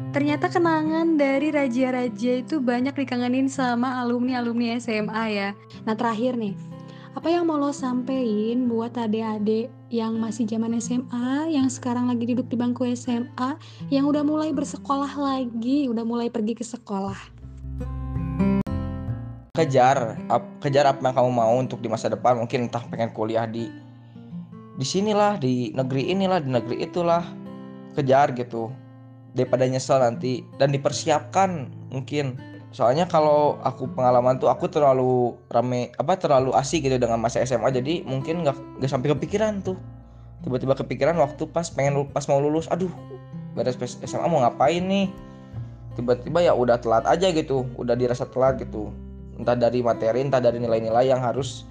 Ternyata 0.10 0.50
kenangan 0.50 1.22
dari 1.22 1.54
raja-raja 1.54 2.42
itu 2.42 2.58
banyak 2.58 2.98
dikangenin 2.98 3.46
sama 3.46 4.02
alumni-alumni 4.02 4.82
SMA 4.82 5.24
ya. 5.30 5.50
Nah 5.86 5.94
terakhir 5.94 6.34
nih, 6.34 6.58
apa 7.14 7.30
yang 7.30 7.46
mau 7.46 7.62
lo 7.62 7.70
sampein 7.70 8.66
buat 8.66 8.98
adik-adik 8.98 9.70
yang 9.94 10.18
masih 10.18 10.50
zaman 10.50 10.74
SMA, 10.82 11.54
yang 11.54 11.70
sekarang 11.70 12.10
lagi 12.10 12.26
duduk 12.26 12.50
di 12.50 12.58
bangku 12.58 12.90
SMA, 12.98 13.62
yang 13.94 14.10
udah 14.10 14.26
mulai 14.26 14.50
bersekolah 14.50 15.14
lagi, 15.14 15.86
udah 15.86 16.02
mulai 16.02 16.34
pergi 16.34 16.58
ke 16.58 16.66
sekolah? 16.66 17.39
Kejar, 19.60 20.16
ap, 20.32 20.64
kejar 20.64 20.88
apa 20.88 21.04
yang 21.04 21.16
kamu 21.20 21.32
mau 21.36 21.52
untuk 21.60 21.84
di 21.84 21.92
masa 21.92 22.08
depan. 22.08 22.40
Mungkin 22.40 22.72
entah 22.72 22.80
pengen 22.88 23.12
kuliah 23.12 23.44
di 23.44 23.68
di 24.80 24.86
sinilah, 24.88 25.36
di 25.36 25.76
negeri 25.76 26.16
inilah, 26.16 26.40
di 26.40 26.48
negeri 26.48 26.80
itulah. 26.80 27.28
Kejar 27.92 28.32
gitu. 28.40 28.72
Daripada 29.36 29.68
nyesel 29.68 30.00
nanti. 30.00 30.48
Dan 30.56 30.72
dipersiapkan 30.72 31.68
mungkin. 31.92 32.40
Soalnya 32.72 33.04
kalau 33.12 33.60
aku 33.60 33.92
pengalaman 33.92 34.40
tuh 34.40 34.48
aku 34.48 34.72
terlalu 34.72 35.36
rame 35.52 35.92
apa 36.00 36.16
terlalu 36.16 36.56
asik 36.56 36.88
gitu 36.88 37.02
dengan 37.02 37.18
masa 37.18 37.42
SMA 37.42 37.74
jadi 37.74 38.06
mungkin 38.06 38.46
nggak 38.46 38.80
nggak 38.80 38.88
sampai 38.88 39.12
kepikiran 39.12 39.60
tuh. 39.60 39.76
Tiba-tiba 40.46 40.72
kepikiran 40.78 41.20
waktu 41.20 41.52
pas 41.52 41.68
pengen 41.68 42.08
pas 42.16 42.24
mau 42.32 42.40
lulus 42.40 42.72
aduh 42.72 42.94
beres 43.58 43.76
SMA 43.76 44.24
mau 44.24 44.40
ngapain 44.40 44.80
nih? 44.80 45.12
Tiba-tiba 46.00 46.48
ya 46.48 46.56
udah 46.56 46.80
telat 46.80 47.04
aja 47.10 47.28
gitu. 47.34 47.68
Udah 47.76 47.98
dirasa 47.98 48.24
telat 48.24 48.62
gitu 48.62 48.94
entah 49.40 49.56
dari 49.56 49.80
materi 49.80 50.22
entah 50.22 50.44
dari 50.44 50.60
nilai-nilai 50.60 51.10
yang 51.10 51.24
harus 51.24 51.64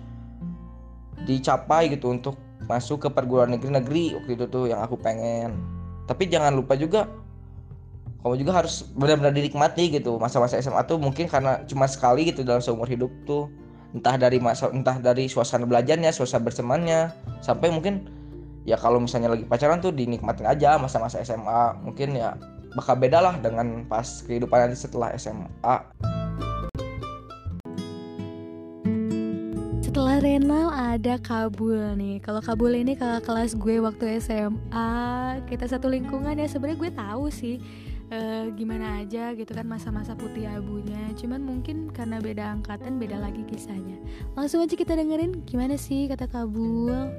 dicapai 1.29 1.93
gitu 1.93 2.09
untuk 2.09 2.41
masuk 2.65 3.07
ke 3.07 3.09
perguruan 3.13 3.53
negeri-negeri 3.53 4.17
waktu 4.17 4.31
itu 4.35 4.45
tuh 4.49 4.65
yang 4.73 4.81
aku 4.81 4.97
pengen. 4.97 5.61
Tapi 6.09 6.27
jangan 6.27 6.57
lupa 6.57 6.75
juga 6.75 7.05
kamu 8.25 8.35
juga 8.35 8.53
harus 8.65 8.89
benar-benar 8.99 9.31
dinikmati 9.31 9.95
gitu. 9.95 10.19
Masa-masa 10.19 10.59
SMA 10.59 10.83
tuh 10.89 10.99
mungkin 10.99 11.31
karena 11.31 11.63
cuma 11.69 11.87
sekali 11.87 12.27
gitu 12.33 12.43
dalam 12.43 12.59
seumur 12.59 12.89
hidup 12.89 13.13
tuh. 13.29 13.47
Entah 13.95 14.21
dari 14.21 14.37
masa 14.37 14.69
entah 14.69 15.01
dari 15.01 15.31
suasana 15.31 15.65
belajarnya 15.65 16.11
suasana 16.11 16.45
bersemannya. 16.45 17.15
Sampai 17.41 17.71
mungkin 17.71 18.11
ya 18.69 18.77
kalau 18.77 19.01
misalnya 19.01 19.33
lagi 19.33 19.49
pacaran 19.49 19.81
tuh 19.81 19.97
dinikmatin 19.97 20.45
aja 20.45 20.77
masa-masa 20.77 21.25
SMA 21.25 21.81
mungkin 21.81 22.13
ya 22.13 22.37
bakal 22.77 23.01
beda 23.01 23.25
lah 23.25 23.35
dengan 23.41 23.89
pas 23.89 24.05
kehidupan 24.29 24.69
nanti 24.69 24.77
setelah 24.77 25.17
SMA 25.17 25.77
Renal 30.19 30.75
ada 30.75 31.15
Kabul 31.23 31.95
nih. 31.95 32.19
Kalau 32.19 32.43
Kabul 32.43 32.75
ini 32.75 32.99
kakak 32.99 33.23
kelas 33.23 33.55
gue 33.55 33.79
waktu 33.79 34.19
SMA 34.19 34.91
kita 35.47 35.71
satu 35.71 35.87
lingkungan 35.87 36.35
ya. 36.35 36.51
Sebenarnya 36.51 36.79
gue 36.83 36.91
tahu 36.91 37.25
sih 37.31 37.63
uh, 38.11 38.51
gimana 38.51 38.99
aja 38.99 39.31
gitu 39.39 39.55
kan 39.55 39.63
masa-masa 39.63 40.19
putih 40.19 40.51
abunya. 40.51 41.15
Cuman 41.15 41.39
mungkin 41.47 41.95
karena 41.95 42.19
beda 42.19 42.51
angkatan 42.51 42.99
beda 42.99 43.15
lagi 43.15 43.47
kisahnya. 43.47 43.95
Langsung 44.35 44.59
aja 44.59 44.75
kita 44.75 44.99
dengerin 44.99 45.47
gimana 45.47 45.79
sih 45.79 46.11
kata 46.11 46.27
Kabul? 46.27 47.15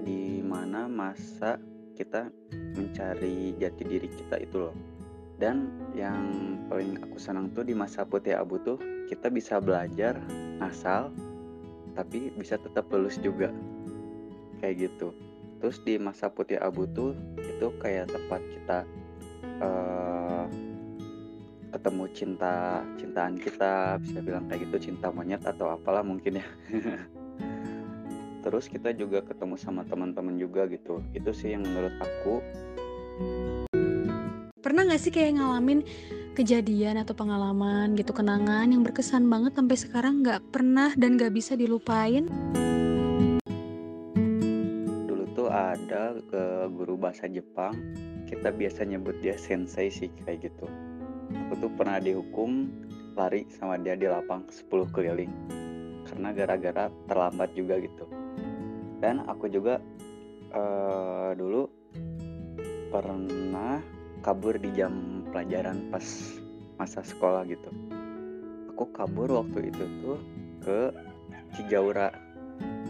Di 0.00 0.40
mana 0.40 0.88
masa 0.88 1.60
kita 1.92 2.32
mencari 2.72 3.52
jati 3.60 3.82
diri 3.84 4.08
kita 4.08 4.40
itu 4.40 4.64
loh 4.64 4.89
dan 5.40 5.72
yang 5.96 6.20
paling 6.68 7.00
aku 7.00 7.16
senang 7.16 7.48
tuh 7.56 7.64
di 7.64 7.72
masa 7.72 8.04
putih 8.04 8.36
abu 8.36 8.60
tuh 8.60 8.76
kita 9.08 9.32
bisa 9.32 9.56
belajar 9.56 10.20
asal 10.60 11.08
tapi 11.96 12.28
bisa 12.36 12.60
tetap 12.60 12.86
lulus 12.92 13.16
juga. 13.18 13.48
Kayak 14.60 14.92
gitu. 14.92 15.16
Terus 15.64 15.80
di 15.82 15.96
masa 15.96 16.28
putih 16.28 16.60
abu 16.60 16.84
tuh 16.92 17.16
itu 17.40 17.72
kayak 17.80 18.12
tempat 18.12 18.40
kita 18.44 18.78
uh, 19.64 20.44
ketemu 21.72 22.04
cinta 22.12 22.84
cintaan 23.00 23.34
kita 23.40 23.96
bisa 24.04 24.18
bilang 24.20 24.44
kayak 24.46 24.68
gitu 24.68 24.92
cinta 24.92 25.08
monyet 25.08 25.40
atau 25.48 25.72
apalah 25.72 26.04
mungkin 26.04 26.44
ya. 26.44 26.46
Terus 28.44 28.68
kita 28.68 28.92
juga 28.92 29.24
ketemu 29.24 29.56
sama 29.56 29.84
teman-teman 29.88 30.36
juga 30.36 30.68
gitu. 30.68 31.00
Itu 31.16 31.32
sih 31.32 31.52
yang 31.56 31.64
menurut 31.64 31.96
aku 32.00 32.40
pernah 34.60 34.84
gak 34.86 35.00
sih 35.00 35.12
kayak 35.12 35.40
ngalamin 35.40 35.82
kejadian 36.36 37.00
atau 37.00 37.16
pengalaman 37.16 37.96
gitu 37.98 38.12
kenangan 38.12 38.70
yang 38.70 38.86
berkesan 38.86 39.26
banget 39.26 39.56
sampai 39.56 39.76
sekarang 39.76 40.22
nggak 40.22 40.40
pernah 40.54 40.94
dan 40.94 41.18
nggak 41.18 41.32
bisa 41.34 41.58
dilupain? 41.58 42.28
Ada 45.50 46.14
ke 46.30 46.70
guru 46.70 46.94
bahasa 46.94 47.26
Jepang 47.26 47.74
kita 48.30 48.54
biasa 48.54 48.86
nyebut 48.86 49.18
dia 49.18 49.34
sensei 49.34 49.90
sih 49.90 50.06
kayak 50.22 50.46
gitu. 50.46 50.70
Aku 51.46 51.58
tuh 51.58 51.70
pernah 51.74 51.98
dihukum 51.98 52.70
lari 53.18 53.50
sama 53.50 53.74
dia 53.74 53.98
di 53.98 54.06
lapang 54.06 54.46
10 54.46 54.70
keliling 54.94 55.34
karena 56.06 56.30
gara-gara 56.30 56.86
terlambat 57.10 57.50
juga 57.58 57.82
gitu. 57.82 58.06
Dan 59.02 59.26
aku 59.26 59.50
juga 59.50 59.82
uh, 60.54 61.34
dulu 61.34 61.66
pernah 62.94 63.82
kabur 64.20 64.56
di 64.60 64.70
jam 64.76 65.24
pelajaran 65.32 65.88
pas 65.88 66.04
masa 66.76 67.00
sekolah 67.04 67.44
gitu. 67.48 67.68
Aku 68.72 68.88
kabur 68.92 69.28
waktu 69.32 69.72
itu 69.72 69.84
tuh 70.04 70.18
ke 70.64 70.80
Cijaura. 71.56 72.12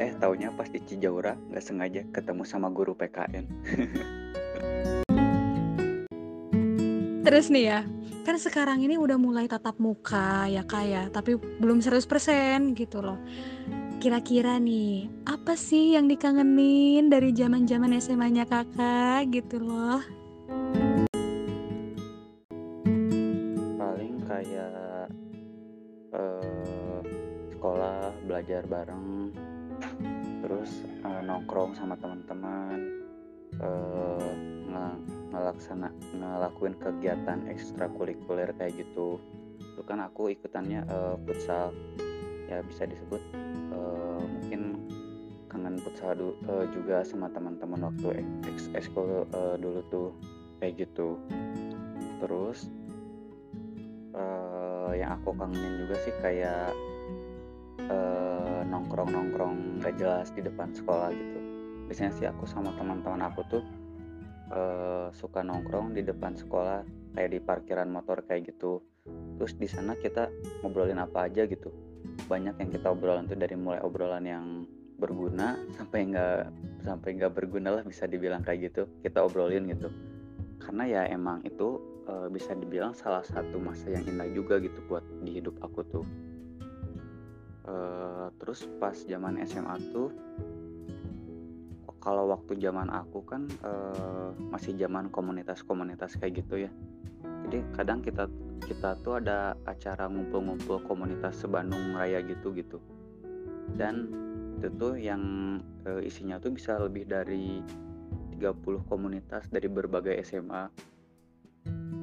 Eh 0.02 0.10
taunya 0.18 0.50
pas 0.50 0.66
di 0.66 0.82
Cijaura 0.82 1.38
nggak 1.50 1.62
sengaja 1.62 2.02
ketemu 2.10 2.42
sama 2.42 2.66
guru 2.72 2.96
PKN 2.98 3.46
terus 7.30 7.46
nih 7.46 7.64
ya 7.70 7.80
kan 8.26 8.34
sekarang 8.34 8.82
ini 8.82 8.98
udah 8.98 9.14
mulai 9.14 9.46
tatap 9.46 9.78
muka 9.78 10.50
ya 10.50 10.66
kak 10.66 10.84
ya. 10.84 11.06
Tapi 11.14 11.38
belum 11.38 11.78
100% 11.78 12.74
gitu 12.74 12.98
loh. 13.00 13.22
Kira-kira 14.02 14.58
nih 14.58 15.06
apa 15.30 15.54
sih 15.54 15.94
yang 15.94 16.10
dikangenin 16.10 17.06
dari 17.06 17.30
zaman 17.30 17.70
zaman 17.70 17.94
SMA-nya 18.02 18.50
kakak 18.50 19.30
gitu 19.30 19.62
loh 19.62 20.02
kayak 24.40 25.12
uh, 26.16 27.00
sekolah 27.52 28.08
belajar 28.24 28.64
bareng 28.64 29.36
terus 30.40 30.80
uh, 31.04 31.20
nongkrong 31.20 31.76
sama 31.76 31.92
teman-teman 32.00 33.04
uh, 33.60 34.32
ngelaksana 35.30 35.92
ngelakuin 36.16 36.74
kegiatan 36.80 37.46
ekstrakurikuler 37.52 38.50
kayak 38.56 38.80
gitu. 38.80 39.20
Itu 39.60 39.82
kan 39.86 40.02
aku 40.02 40.32
ikutannya 40.32 40.88
uh, 40.88 41.14
futsal. 41.22 41.70
Ya 42.50 42.64
bisa 42.66 42.88
disebut 42.88 43.22
uh, 43.70 44.18
mungkin 44.18 44.90
kangen 45.46 45.78
futsal 45.84 46.18
du, 46.18 46.34
uh, 46.50 46.66
juga 46.74 47.06
sama 47.06 47.30
teman-teman 47.30 47.92
waktu 47.92 48.26
ekskul 48.74 49.28
uh, 49.30 49.54
dulu 49.60 49.80
tuh 49.92 50.08
kayak 50.58 50.88
gitu. 50.88 51.20
Terus 52.18 52.66
uh, 54.14 54.92
yang 54.94 55.16
aku 55.18 55.34
kangenin 55.36 55.86
juga 55.86 55.96
sih 56.02 56.14
kayak 56.22 56.72
uh, 57.88 58.60
nongkrong-nongkrong 58.66 59.82
gak 59.82 59.96
jelas 59.98 60.30
di 60.34 60.42
depan 60.44 60.70
sekolah 60.74 61.10
gitu. 61.14 61.38
Biasanya 61.90 62.12
sih 62.14 62.26
aku 62.26 62.46
sama 62.46 62.70
teman-teman 62.78 63.26
aku 63.26 63.40
tuh 63.50 63.62
uh, 64.54 65.08
suka 65.14 65.42
nongkrong 65.42 65.94
di 65.94 66.02
depan 66.06 66.38
sekolah 66.38 66.86
kayak 67.14 67.30
di 67.34 67.38
parkiran 67.42 67.90
motor 67.90 68.22
kayak 68.26 68.54
gitu. 68.54 68.82
Terus 69.40 69.56
di 69.56 69.66
sana 69.66 69.96
kita 69.96 70.30
ngobrolin 70.62 71.00
apa 71.00 71.26
aja 71.26 71.46
gitu. 71.48 71.72
Banyak 72.30 72.62
yang 72.62 72.70
kita 72.70 72.92
obrolan 72.92 73.26
tuh 73.26 73.38
dari 73.38 73.58
mulai 73.58 73.82
obrolan 73.82 74.22
yang 74.22 74.46
berguna 75.00 75.56
sampai 75.80 76.12
nggak 76.12 76.38
sampai 76.84 77.08
nggak 77.16 77.32
berguna 77.32 77.80
lah 77.80 77.84
bisa 77.84 78.04
dibilang 78.04 78.44
kayak 78.44 78.70
gitu 78.70 78.86
kita 79.02 79.24
obrolin 79.24 79.66
gitu. 79.66 79.90
Karena 80.60 80.84
ya 80.86 81.02
emang 81.08 81.42
itu 81.42 81.89
e, 82.10 82.26
bisa 82.34 82.58
dibilang 82.58 82.90
salah 82.90 83.22
satu 83.22 83.62
masa 83.62 83.94
yang 83.94 84.02
indah 84.10 84.26
juga 84.34 84.58
gitu 84.58 84.82
buat 84.90 85.06
di 85.22 85.38
hidup 85.38 85.54
aku 85.62 85.80
tuh. 85.86 86.06
E, 87.70 87.74
terus 88.42 88.66
pas 88.82 88.98
zaman 88.98 89.38
SMA 89.46 89.78
tuh 89.94 90.10
kalau 92.02 92.32
waktu 92.32 92.58
zaman 92.58 92.90
aku 92.90 93.22
kan 93.22 93.46
e, 93.46 93.72
masih 94.50 94.74
zaman 94.74 95.06
komunitas-komunitas 95.14 96.18
kayak 96.18 96.42
gitu 96.42 96.66
ya. 96.66 96.70
Jadi 97.46 97.62
kadang 97.78 98.02
kita 98.02 98.26
kita 98.66 98.98
tuh 99.06 99.22
ada 99.22 99.54
acara 99.70 100.10
ngumpul-ngumpul 100.10 100.82
komunitas 100.84 101.38
sebandung 101.38 101.94
raya 101.94 102.18
gitu 102.26 102.50
gitu 102.50 102.82
dan 103.78 104.10
itu 104.58 104.68
tuh 104.76 104.94
yang 104.98 105.22
e, 105.86 106.04
isinya 106.04 106.40
tuh 106.40 106.52
bisa 106.52 106.76
lebih 106.80 107.08
dari 107.08 107.62
30 108.36 108.88
komunitas 108.88 109.48
dari 109.48 109.68
berbagai 109.68 110.16
SMA 110.24 110.68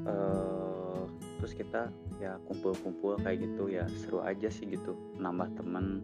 eh, 0.08 1.04
terus 1.38 1.54
kita 1.54 1.92
ya 2.18 2.42
kumpul-kumpul 2.50 3.22
kayak 3.22 3.46
gitu 3.46 3.70
ya 3.70 3.86
seru 4.02 4.24
aja 4.26 4.50
sih 4.50 4.66
gitu 4.66 4.98
nambah 5.22 5.54
temen 5.54 6.02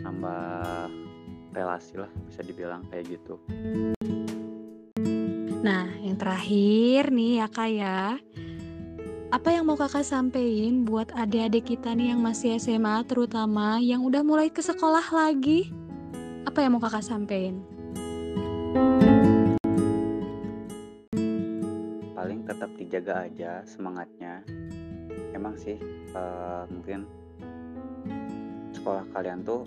nambah 0.00 0.88
relasi 1.52 1.98
lah 1.98 2.08
bisa 2.30 2.40
dibilang 2.46 2.86
kayak 2.88 3.18
gitu 3.18 3.36
nah 5.62 5.86
yang 6.02 6.16
terakhir 6.18 7.10
nih 7.10 7.42
ya 7.42 7.46
kak 7.50 7.70
ya 7.74 8.00
apa 9.32 9.48
yang 9.48 9.64
mau 9.64 9.80
kakak 9.80 10.04
sampein 10.04 10.84
buat 10.84 11.08
adik-adik 11.16 11.64
kita 11.64 11.96
nih 11.96 12.12
yang 12.12 12.20
masih 12.20 12.60
SMA 12.60 13.00
terutama 13.08 13.80
yang 13.80 14.04
udah 14.04 14.20
mulai 14.20 14.52
ke 14.52 14.60
sekolah 14.60 15.08
lagi? 15.08 15.72
Apa 16.44 16.60
yang 16.60 16.76
mau 16.76 16.84
kakak 16.84 17.00
sampein? 17.00 17.64
Tetap 22.62 22.78
dijaga 22.78 23.26
aja 23.26 23.52
semangatnya. 23.66 24.38
Emang 25.34 25.58
sih 25.58 25.82
uh, 26.14 26.62
mungkin 26.70 27.10
sekolah 28.70 29.02
kalian 29.10 29.42
tuh 29.42 29.66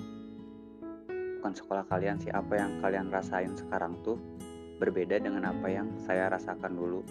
bukan 1.43 1.51
sekolah 1.59 1.83
kalian 1.91 2.15
sih 2.23 2.31
apa 2.31 2.55
yang 2.55 2.79
kalian 2.79 3.11
rasain 3.11 3.51
sekarang 3.51 3.99
tuh 3.99 4.15
berbeda 4.79 5.19
dengan 5.19 5.51
apa 5.51 5.67
yang 5.67 5.91
saya 6.07 6.31
rasakan 6.31 6.71
dulu 6.71 7.03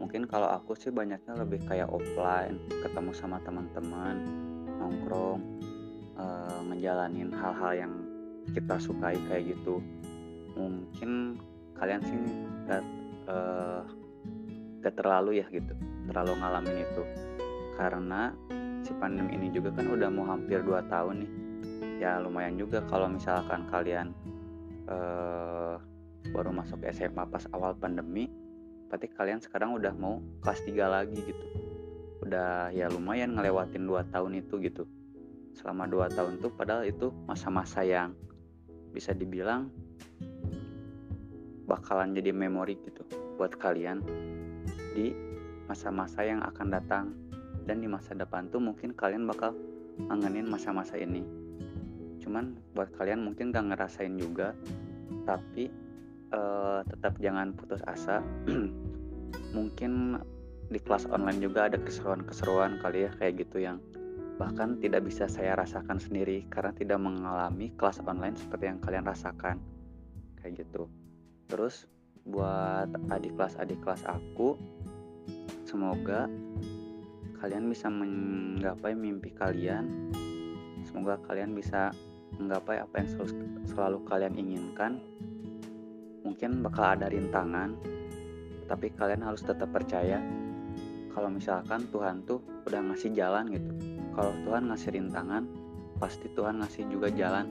mungkin 0.00 0.24
kalau 0.24 0.48
aku 0.48 0.72
sih 0.72 0.88
banyaknya 0.88 1.36
lebih 1.36 1.60
kayak 1.68 1.92
offline 1.92 2.56
ketemu 2.80 3.12
sama 3.12 3.36
teman-teman 3.44 4.24
nongkrong 4.80 5.44
uh, 6.16 6.60
ngejalanin 6.72 7.28
hal-hal 7.36 7.72
yang 7.76 7.92
kita 8.56 8.80
sukai 8.80 9.20
kayak 9.28 9.52
gitu 9.52 9.84
mungkin 10.56 11.36
kalian 11.76 12.00
sih 12.00 12.16
gak, 12.64 12.80
uh, 13.28 13.84
gak 14.82 14.94
terlalu 14.98 15.42
ya 15.42 15.46
gitu 15.50 15.74
terlalu 16.08 16.32
ngalamin 16.40 16.76
itu. 16.82 17.02
Karena 17.76 18.32
si 18.82 18.96
pandemi 18.96 19.36
ini 19.36 19.52
juga 19.52 19.76
kan 19.76 19.86
udah 19.92 20.08
mau 20.08 20.24
hampir 20.24 20.64
2 20.64 20.88
tahun 20.88 21.14
nih. 21.22 21.32
Ya 22.00 22.16
lumayan 22.18 22.56
juga 22.56 22.80
kalau 22.88 23.12
misalkan 23.12 23.68
kalian 23.68 24.16
uh, 24.88 25.76
baru 26.32 26.50
masuk 26.50 26.80
SMA 26.90 27.28
pas 27.28 27.44
awal 27.52 27.76
pandemi 27.76 28.32
berarti 28.88 29.04
kalian 29.12 29.38
sekarang 29.44 29.76
udah 29.76 29.92
mau 29.92 30.24
kelas 30.40 30.64
3 30.64 30.74
lagi 30.88 31.20
gitu. 31.20 31.46
Udah 32.24 32.72
ya 32.72 32.88
lumayan 32.88 33.36
ngelewatin 33.36 33.84
2 33.84 34.08
tahun 34.10 34.32
itu 34.40 34.54
gitu. 34.64 34.88
Selama 35.52 35.84
2 35.86 36.16
tahun 36.16 36.32
tuh 36.40 36.50
padahal 36.56 36.88
itu 36.88 37.12
masa-masa 37.28 37.84
yang 37.84 38.16
bisa 38.90 39.12
dibilang 39.12 39.68
bakalan 41.68 42.16
jadi 42.16 42.32
memori 42.32 42.80
gitu 42.80 43.04
buat 43.38 43.54
kalian 43.54 44.02
di 44.98 45.14
masa-masa 45.70 46.26
yang 46.26 46.42
akan 46.42 46.68
datang. 46.68 47.06
Dan 47.62 47.84
di 47.84 47.88
masa 47.88 48.16
depan 48.16 48.48
tuh 48.50 48.58
mungkin 48.58 48.96
kalian 48.96 49.28
bakal 49.28 49.54
ngangenin 50.00 50.48
masa-masa 50.48 50.98
ini. 50.98 51.22
Cuman 52.18 52.58
buat 52.74 52.90
kalian 52.96 53.22
mungkin 53.22 53.54
gak 53.54 53.72
ngerasain 53.72 54.16
juga 54.18 54.56
tapi 55.28 55.68
uh, 56.32 56.80
tetap 56.88 57.20
jangan 57.20 57.52
putus 57.52 57.84
asa. 57.84 58.24
Mungkin 59.56 60.16
di 60.68 60.80
kelas 60.80 61.08
online 61.08 61.40
juga 61.40 61.68
ada 61.68 61.80
keseruan-keseruan 61.80 62.80
kali 62.84 63.08
ya 63.08 63.10
kayak 63.16 63.44
gitu 63.44 63.64
yang 63.64 63.80
bahkan 64.36 64.76
tidak 64.80 65.08
bisa 65.08 65.24
saya 65.28 65.56
rasakan 65.56 65.96
sendiri 65.96 66.44
karena 66.52 66.70
tidak 66.76 67.00
mengalami 67.00 67.72
kelas 67.76 68.00
online 68.04 68.36
seperti 68.36 68.72
yang 68.72 68.80
kalian 68.80 69.04
rasakan. 69.04 69.56
Kayak 70.40 70.64
gitu. 70.64 70.88
Terus 71.48 71.88
buat 72.28 72.88
adik 73.08 73.34
kelas 73.34 73.56
adik 73.56 73.80
kelas 73.80 74.04
aku. 74.04 74.54
Semoga 75.64 76.28
kalian 77.40 77.68
bisa 77.68 77.88
menggapai 77.88 78.92
mimpi 78.92 79.32
kalian. 79.32 80.12
Semoga 80.84 81.20
kalian 81.28 81.52
bisa 81.56 81.92
menggapai 82.36 82.80
apa 82.80 82.94
yang 83.00 83.08
selalu, 83.08 83.32
selalu 83.68 83.98
kalian 84.08 84.34
inginkan. 84.36 85.00
Mungkin 86.24 86.60
bakal 86.60 86.96
ada 86.96 87.08
rintangan 87.08 87.76
tapi 88.68 88.92
kalian 88.92 89.24
harus 89.24 89.40
tetap 89.40 89.72
percaya 89.72 90.20
kalau 91.16 91.32
misalkan 91.32 91.88
Tuhan 91.88 92.20
tuh 92.28 92.44
udah 92.68 92.84
ngasih 92.92 93.16
jalan 93.16 93.48
gitu. 93.48 93.72
Kalau 94.12 94.32
Tuhan 94.44 94.68
ngasih 94.68 94.92
rintangan 94.92 95.42
pasti 95.98 96.30
Tuhan 96.36 96.60
ngasih 96.62 96.84
juga 96.92 97.08
jalan 97.10 97.48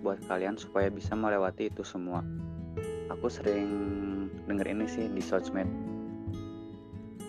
buat 0.00 0.20
kalian 0.26 0.58
supaya 0.58 0.90
bisa 0.90 1.16
melewati 1.16 1.70
itu 1.70 1.86
semua 1.86 2.24
aku 3.14 3.30
sering 3.30 3.70
denger 4.50 4.66
ini 4.74 4.84
sih 4.90 5.06
di 5.06 5.22
sosmed. 5.22 5.70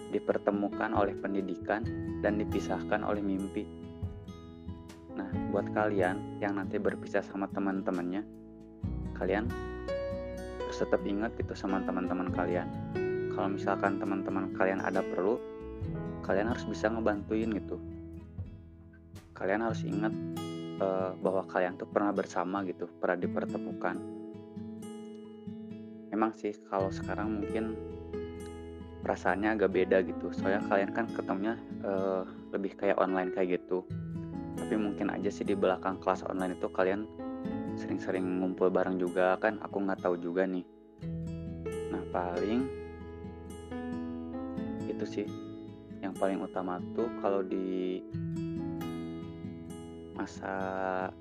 Dipertemukan 0.09 0.97
oleh 0.97 1.13
pendidikan 1.13 1.85
dan 2.25 2.41
dipisahkan 2.41 3.05
oleh 3.05 3.21
mimpi. 3.21 3.63
Nah 5.13 5.29
buat 5.53 5.69
kalian 5.71 6.41
yang 6.41 6.57
nanti 6.57 6.81
berpisah 6.81 7.21
sama 7.21 7.45
teman-temannya 7.53 8.25
kalian 9.15 9.47
harus 10.65 10.77
tetap 10.81 11.05
ingat 11.05 11.31
gitu 11.37 11.53
sama 11.53 11.79
teman-teman 11.85 12.33
kalian. 12.33 12.67
Kalau 13.31 13.47
misalkan 13.51 14.01
teman-teman 14.01 14.51
kalian 14.57 14.81
ada 14.81 15.05
perlu 15.05 15.37
kalian 16.25 16.49
harus 16.49 16.65
bisa 16.65 16.89
ngebantuin 16.89 17.53
gitu. 17.53 17.77
Kalian 19.35 19.67
harus 19.67 19.83
ingat 19.83 20.15
uh, 20.79 21.11
bahwa 21.19 21.43
kalian 21.45 21.75
tuh 21.75 21.87
pernah 21.87 22.15
bersama 22.15 22.63
gitu 22.63 22.87
pernah 22.99 23.19
dipertemukan 23.19 24.24
emang 26.15 26.31
sih 26.31 26.55
kalau 26.71 26.87
sekarang 26.87 27.43
mungkin 27.43 27.75
perasaannya 29.03 29.53
agak 29.59 29.69
beda 29.75 30.01
gitu. 30.07 30.31
Soalnya 30.31 30.63
kalian 30.65 30.91
kan 30.95 31.05
ketemunya 31.11 31.59
uh, 31.83 32.23
lebih 32.55 32.73
kayak 32.79 32.97
online 32.97 33.35
kayak 33.35 33.61
gitu. 33.61 33.83
Tapi 34.55 34.73
mungkin 34.79 35.11
aja 35.11 35.29
sih 35.29 35.43
di 35.43 35.53
belakang 35.53 35.99
kelas 35.99 36.23
online 36.25 36.55
itu 36.55 36.71
kalian 36.71 37.05
sering-sering 37.75 38.23
ngumpul 38.41 38.71
bareng 38.71 38.97
juga 38.97 39.35
kan? 39.37 39.59
Aku 39.61 39.83
nggak 39.83 40.01
tahu 40.01 40.15
juga 40.17 40.47
nih. 40.47 40.65
Nah 41.93 42.01
paling 42.09 42.65
itu 44.87 45.05
sih. 45.05 45.27
Yang 46.01 46.13
paling 46.17 46.39
utama 46.41 46.81
tuh 46.97 47.11
kalau 47.21 47.45
di 47.45 48.01
masa 50.15 50.55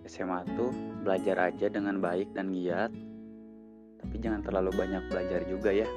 SMA 0.06 0.46
tuh 0.56 0.70
belajar 1.02 1.52
aja 1.52 1.66
dengan 1.68 1.98
baik 2.00 2.32
dan 2.32 2.54
giat 2.54 2.94
tapi 4.04 4.20
jangan 4.20 4.44
terlalu 4.44 4.70
banyak 4.76 5.02
belajar 5.08 5.40
juga 5.48 5.72
ya 5.72 5.88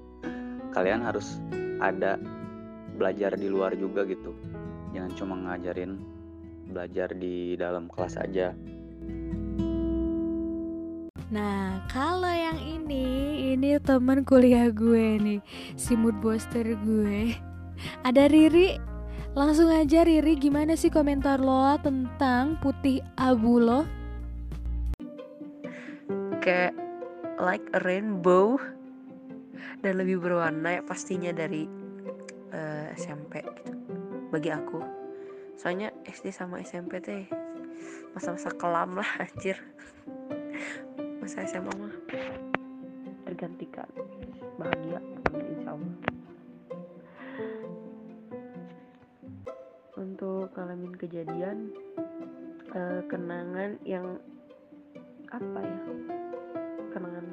kalian 0.76 1.00
harus 1.00 1.40
ada 1.80 2.20
belajar 3.00 3.32
di 3.40 3.48
luar 3.48 3.72
juga 3.72 4.04
gitu 4.04 4.36
jangan 4.92 5.12
cuma 5.16 5.34
ngajarin 5.48 5.96
belajar 6.68 7.08
di 7.16 7.56
dalam 7.56 7.88
kelas 7.88 8.20
aja 8.20 8.52
Nah, 11.32 11.80
kalau 11.88 12.28
yang 12.28 12.60
ini, 12.60 13.56
ini 13.56 13.80
temen 13.80 14.20
kuliah 14.20 14.68
gue 14.68 15.16
nih, 15.16 15.40
si 15.80 15.96
mood 15.96 16.12
booster 16.20 16.76
gue. 16.84 17.32
Ada 18.04 18.28
Riri. 18.28 18.76
Langsung 19.32 19.72
aja 19.72 20.04
Riri, 20.04 20.36
gimana 20.36 20.76
sih 20.76 20.92
komentar 20.92 21.40
lo 21.40 21.72
tentang 21.80 22.60
putih 22.60 23.00
abu 23.16 23.56
lo? 23.64 23.88
Kayak 26.44 26.81
like 27.42 27.66
a 27.74 27.82
rainbow. 27.82 28.56
dan 29.82 29.98
lebih 29.98 30.22
berwarna 30.22 30.78
ya 30.78 30.82
pastinya 30.82 31.34
dari 31.34 31.66
uh, 32.54 32.86
eh, 32.86 32.94
SMP 32.94 33.42
gitu 33.42 33.72
bagi 34.30 34.54
aku. 34.54 34.78
Soalnya 35.58 35.90
SD 36.06 36.30
sama 36.32 36.62
SMP 36.62 37.02
teh 37.02 37.26
masa-masa 38.14 38.48
kelam 38.54 38.96
lah 38.96 39.10
anjir. 39.22 39.58
Masa 41.18 41.46
SMA 41.46 41.70
mah 41.78 41.94
tergantikan 43.26 43.90
bahagia 44.58 44.98
insya 45.34 45.74
Allah. 45.74 45.96
Untuk 49.98 50.50
ngalamin 50.58 50.94
kejadian 50.98 51.70
uh, 52.74 53.02
kenangan 53.06 53.78
yang 53.86 54.18
apa 55.30 55.60
ya 55.62 55.78
kenangan 56.92 57.26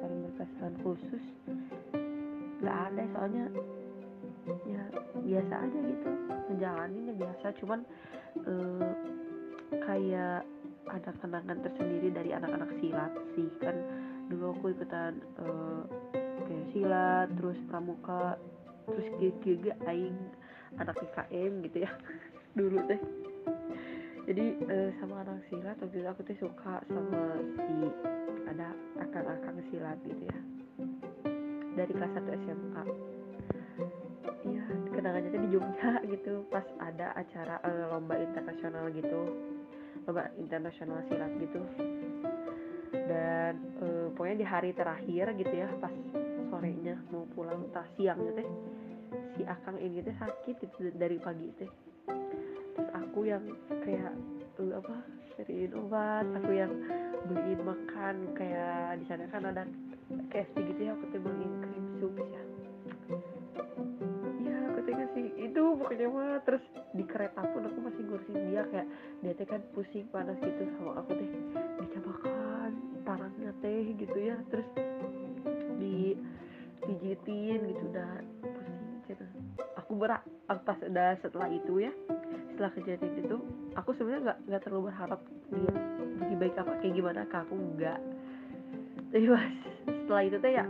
paling 0.00 0.20
berkesan 0.30 0.74
khusus. 0.86 1.24
Nggak 2.62 2.78
ada 2.90 3.02
soalnya 3.14 3.44
ya 4.66 4.82
biasa 5.20 5.54
aja 5.66 5.78
gitu. 5.84 6.10
Menjalaninya 6.50 7.12
biasa 7.18 7.46
cuman 7.62 7.80
uh, 8.46 8.90
kayak 9.84 10.42
ada 10.90 11.10
kenangan 11.22 11.58
tersendiri 11.62 12.08
dari 12.10 12.30
anak-anak 12.34 12.70
silat 12.78 13.12
sih. 13.34 13.50
Kan 13.58 13.76
dulu 14.30 14.54
aku 14.54 14.74
ikutan 14.74 15.18
uh, 15.42 15.82
kayak 16.46 16.66
silat 16.74 17.28
terus 17.38 17.58
pramuka 17.70 18.38
terus 18.90 19.06
gege 19.18 19.74
aing 19.86 20.18
anak 20.78 20.98
IKM 20.98 21.66
gitu 21.66 21.86
ya. 21.86 21.90
Dulu 22.58 22.78
teh. 22.90 23.00
Jadi 24.30 24.46
uh, 24.66 24.90
sama 25.02 25.26
anak 25.26 25.42
silat 25.50 25.78
waktu 25.82 26.02
itu 26.02 26.06
aku 26.06 26.20
tuh 26.26 26.38
suka 26.38 26.82
sama 26.86 27.22
si 27.58 27.74
ada 28.50 28.74
akang-akang 28.98 29.62
silat 29.70 29.98
gitu 30.02 30.22
ya. 30.26 30.38
Dari 31.78 31.92
kelas 31.94 32.12
1 32.18 32.42
SMA 32.42 32.84
iya 34.40 34.64
kenangannya 34.92 35.28
tuh 35.30 35.42
di 35.46 35.48
Jogja 35.54 35.90
gitu. 36.08 36.34
Pas 36.50 36.66
ada 36.82 37.14
acara 37.14 37.62
uh, 37.62 37.94
lomba 37.94 38.18
internasional 38.18 38.90
gitu. 38.90 39.20
Lomba 40.08 40.28
internasional 40.34 40.98
silat 41.06 41.32
gitu. 41.38 41.60
Dan 42.90 43.54
uh, 43.78 44.06
pokoknya 44.18 44.36
di 44.42 44.46
hari 44.46 44.70
terakhir 44.74 45.30
gitu 45.38 45.54
ya 45.54 45.70
pas 45.78 45.94
sorenya 46.50 46.98
mau 47.14 47.24
pulang 47.30 47.70
tas 47.70 47.86
siangnya 47.94 48.42
teh 48.42 48.48
si 49.38 49.42
akang 49.46 49.78
ini 49.78 50.02
teh 50.02 50.14
sakit 50.18 50.56
gitu 50.58 50.90
dari 50.98 51.22
pagi 51.22 51.48
teh. 51.54 51.70
Terus 52.74 52.90
aku 52.98 53.30
yang 53.30 53.46
kayak 53.86 54.14
uh, 54.58 54.72
apa 54.74 54.96
cariin 55.38 55.72
obat 55.78 56.26
aku 56.36 56.52
yang 56.52 56.72
beliin 57.28 57.60
makan 57.64 58.16
kayak 58.32 59.00
di 59.00 59.04
sana 59.08 59.28
kan 59.28 59.44
ada 59.48 59.62
KFC 60.32 60.54
gitu 60.74 60.80
ya 60.88 60.92
aku 60.96 61.04
tuh 61.12 61.20
beliin 61.20 61.54
krim 61.60 61.84
sup 62.00 62.14
ya. 62.16 62.42
Ya 64.40 64.56
aku 64.72 64.78
tuh 64.84 64.94
sih 65.14 65.26
itu 65.36 65.62
pokoknya 65.76 66.06
mah 66.08 66.40
terus 66.46 66.64
di 66.96 67.04
kereta 67.04 67.42
pun 67.44 67.66
aku 67.66 67.78
masih 67.82 68.02
ngurusin 68.08 68.38
dia 68.50 68.62
kayak 68.72 68.88
dia 69.20 69.32
teh 69.36 69.46
kan 69.46 69.60
pusing 69.76 70.06
panas 70.08 70.38
gitu 70.40 70.62
sama 70.78 71.02
aku 71.02 71.14
teh 71.14 71.30
dicabakan 71.84 72.72
tangannya 73.04 73.52
teh 73.60 73.84
gitu 73.98 74.18
ya 74.18 74.36
terus 74.48 74.68
di 75.78 76.16
pijitin 76.80 77.60
gitu 77.68 77.84
udah 77.92 78.12
pusing 78.40 78.80
gitu. 79.10 79.24
Aku 79.76 79.98
berak 79.98 80.22
pas 80.46 80.78
udah 80.82 81.18
setelah 81.20 81.50
itu 81.50 81.84
ya 81.84 81.92
setelah 82.60 82.76
kejadian 82.76 83.14
itu 83.24 83.36
aku 83.72 83.96
sebenarnya 83.96 84.20
nggak 84.20 84.38
nggak 84.52 84.62
terlalu 84.68 84.92
berharap 84.92 85.20
dia 85.48 85.74
jadi 86.20 86.34
baik 86.36 86.60
apa 86.60 86.72
kayak 86.84 86.92
gimana 86.92 87.20
ke 87.24 87.36
aku 87.40 87.54
enggak 87.56 88.00
tapi 89.08 89.26
pas 89.32 89.48
setelah 89.88 90.22
itu 90.28 90.36
teh 90.38 90.52
ya 90.54 90.66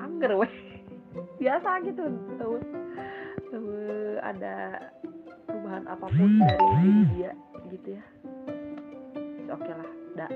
angger 0.00 0.32
weh. 0.40 0.54
Biasa 1.42 1.68
gitu 1.84 2.04
tahu. 2.40 2.54
Ada 4.24 4.88
perubahan 5.44 5.84
apa 5.84 6.06
pun 6.08 6.30
dari 6.40 6.90
dia 7.12 7.32
gitu 7.68 7.88
ya. 7.98 8.04
Oke 9.52 9.68
okay 9.68 9.74
lah 9.76 9.90
dah 10.14 10.30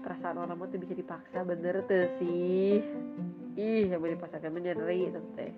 perasaan 0.00 0.40
orang 0.40 0.56
tuh 0.70 0.80
bisa 0.80 0.94
dipaksa 0.96 1.44
bener 1.44 1.84
tuh 1.84 2.08
sih. 2.22 2.80
Ih 3.54 3.84
yang 3.92 4.00
boleh 4.00 4.16
dipaksakan 4.16 4.54
menyadari 4.54 5.12
tante 5.12 5.48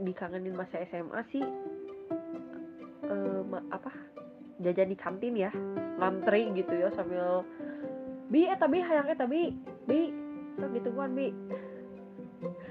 dikangenin 0.00 0.56
masa 0.56 0.80
SMA 0.88 1.20
sih 1.28 1.44
uh, 3.10 3.42
apa 3.74 3.90
jajan 4.62 4.92
di 4.92 4.96
kantin 4.96 5.34
ya. 5.34 5.50
Ngantri 5.98 6.54
gitu 6.56 6.72
ya 6.72 6.88
sambil 6.94 7.44
bi 8.30 8.46
eh 8.46 8.54
tapi 8.54 8.78
hayang 8.78 9.10
eh 9.10 9.18
tapi 9.18 9.50
bi 9.90 10.14
sok 10.56 10.94
kan 10.94 11.12
bi. 11.12 11.28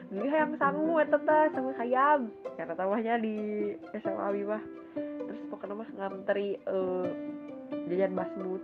Bi 0.10 0.25
hayang 0.25 0.56
sangu 0.58 0.97
eh 0.97 1.08
tete 1.08 1.39
sangu 1.54 1.71
hayam 1.75 2.32
karena 2.56 2.73
tamahnya 2.73 3.19
di 3.19 3.36
SMA 3.99 4.28
bi 4.34 4.43
mah. 4.47 4.63
Terus 4.97 5.41
pokoknya 5.52 5.75
mah 5.78 5.89
ngantri 5.93 6.58
uh, 6.65 7.06
jajan 7.91 8.17
basmut 8.17 8.63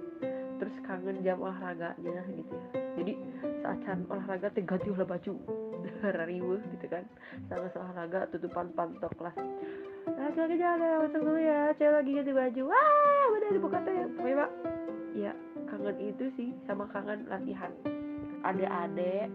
terus 0.55 0.75
kangen 0.87 1.19
jam 1.19 1.43
olahraganya 1.43 2.23
gitu 2.31 2.53
ya. 2.55 2.67
Jadi 2.95 3.13
saat 3.59 3.99
olahraga 4.07 4.47
ganti 4.55 4.87
ulah 4.87 5.07
baju. 5.07 5.33
Riweuh 6.31 6.61
gitu 6.77 6.85
kan. 6.89 7.03
Sama 7.51 7.67
olahraga 7.75 8.31
tutupan 8.31 8.71
pantok 8.73 9.11
kelas 9.19 9.35
lagi-lagi 10.05 10.55
jalan 10.61 11.09
masuk 11.09 11.21
dulu 11.25 11.39
ya 11.41 11.73
cewek 11.81 11.93
lagi 11.97 12.11
ganti 12.13 12.33
baju. 12.33 12.61
Wah 12.69 13.23
udah 13.33 13.49
dibuka 13.49 13.77
teh 13.81 13.95
pokoknya 14.13 14.37
pak. 14.45 14.51
Ya 15.17 15.31
kangen 15.65 15.97
itu 15.97 16.25
sih 16.37 16.49
sama 16.69 16.85
kangen 16.93 17.25
latihan. 17.25 17.73
Ada-ada 18.45 19.29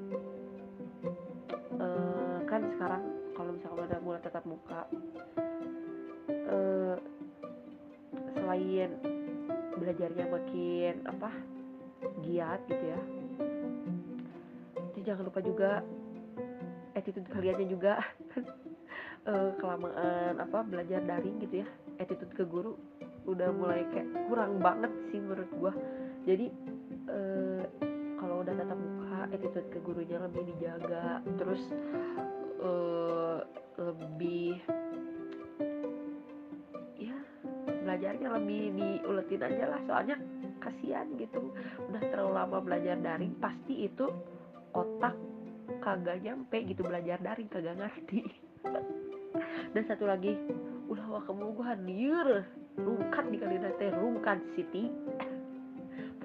uh, 1.81 2.39
kan 2.47 2.63
sekarang 2.77 3.03
kalau 3.35 3.51
misalnya 3.57 3.85
udah 3.91 4.01
mulai 4.05 4.21
tetap 4.23 4.45
muka 4.47 4.87
uh, 6.51 6.97
selain 8.37 8.91
belajarnya 9.81 10.25
makin 10.29 10.95
apa 11.09 11.31
giat 12.21 12.61
gitu 12.69 12.85
ya 12.85 13.01
jadi 14.93 15.01
jangan 15.09 15.25
lupa 15.33 15.41
juga 15.41 15.71
attitude 16.93 17.29
kaliannya 17.33 17.67
juga 17.71 18.05
uh, 19.29 19.53
kelamaan 19.61 20.41
apa 20.41 20.65
belajar 20.65 21.01
daring 21.05 21.43
gitu 21.45 21.65
ya 21.65 21.69
attitude 22.01 22.33
ke 22.33 22.45
guru 22.49 22.77
udah 23.29 23.53
mulai 23.53 23.85
kayak 23.93 24.09
kurang 24.27 24.59
banget 24.65 24.93
sih 25.13 25.21
menurut 25.21 25.51
gua. 25.61 25.73
Jadi 26.25 26.49
uh, 27.09 27.63
kalau 28.17 28.41
udah 28.45 28.53
tatap 28.57 28.79
muka 28.81 29.19
attitude 29.33 29.69
ke 29.69 29.79
gurunya 29.85 30.19
lebih 30.21 30.43
dijaga 30.55 31.21
terus 31.37 31.63
uh, 32.65 33.45
lebih 33.77 34.57
ya 36.97 37.17
belajarnya 37.85 38.29
lebih 38.41 38.63
diuletin 38.77 39.45
aja 39.45 39.65
lah. 39.69 39.81
Soalnya 39.85 40.17
kasihan 40.61 41.09
gitu 41.17 41.53
udah 41.93 42.03
terlalu 42.13 42.33
lama 42.37 42.59
belajar 42.61 42.97
daring 43.01 43.37
pasti 43.41 43.89
itu 43.89 44.09
otak 44.77 45.17
kagak 45.81 46.21
nyampe 46.21 46.61
gitu 46.69 46.85
belajar 46.85 47.17
daring 47.21 47.49
kagak 47.49 47.77
ngerti 47.81 48.40
dan 49.71 49.83
satu 49.87 50.05
lagi 50.07 50.35
ulah 50.91 51.07
wah 51.07 51.23
kamu 51.23 51.55
gua 51.55 51.75
hadir 51.75 52.27
rungkat 52.75 53.25
di 53.31 53.37
kali 53.39 53.57
nanti 53.63 53.87
rungkat 53.95 54.39
Siti 54.59 54.91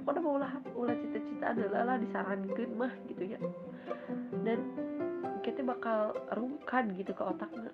pokoknya 0.02 0.20
mau 0.22 0.38
ulah 0.38 0.54
ulah 0.74 0.96
cita-cita 0.98 1.54
adalah 1.54 1.82
lah 1.94 1.98
disarankan 2.02 2.70
mah 2.74 2.94
gitu 3.10 3.24
ya 3.38 3.40
dan 4.42 4.60
kita 5.46 5.62
bakal 5.62 6.18
rungkat 6.34 6.90
gitu 6.98 7.14
ke 7.14 7.22
otaknya 7.22 7.70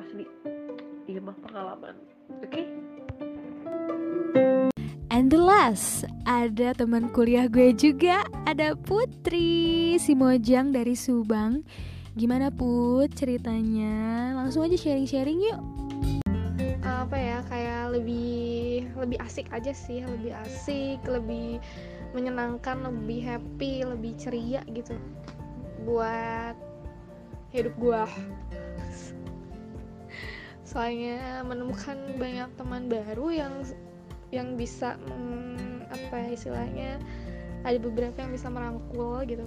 asli 0.00 0.28
iya 1.08 1.20
mah 1.20 1.36
pengalaman 1.40 1.96
oke 2.40 2.48
okay? 2.48 2.66
And 5.14 5.30
the 5.30 5.38
last, 5.38 6.02
ada 6.26 6.74
teman 6.74 7.06
kuliah 7.14 7.46
gue 7.46 7.70
juga, 7.70 8.26
ada 8.50 8.74
Putri 8.74 9.94
si 9.94 10.10
Mojang 10.18 10.74
dari 10.74 10.98
Subang. 10.98 11.62
Gimana 12.14 12.46
Put 12.46 13.10
ceritanya? 13.18 14.30
Langsung 14.38 14.62
aja 14.62 14.78
sharing-sharing 14.78 15.50
yuk. 15.50 15.58
Apa 16.86 17.18
ya, 17.18 17.38
kayak 17.50 17.98
lebih 17.98 18.86
lebih 18.94 19.18
asik 19.18 19.50
aja 19.50 19.74
sih, 19.74 20.06
lebih 20.06 20.30
asik, 20.46 21.02
lebih 21.10 21.58
menyenangkan, 22.14 22.86
lebih 22.86 23.18
happy, 23.18 23.82
lebih 23.82 24.14
ceria 24.14 24.62
gitu. 24.70 24.94
Buat 25.82 26.54
hidup 27.50 27.74
gue. 27.82 28.02
Soalnya 30.70 31.42
menemukan 31.42 31.98
banyak 32.14 32.46
teman 32.54 32.86
baru 32.86 33.34
yang 33.34 33.54
yang 34.30 34.54
bisa 34.54 34.94
hmm, 35.02 35.90
apa 35.90 36.14
ya 36.14 36.28
istilahnya 36.30 36.90
ada 37.66 37.78
beberapa 37.82 38.22
yang 38.22 38.30
bisa 38.30 38.46
merangkul 38.46 39.26
gitu 39.26 39.46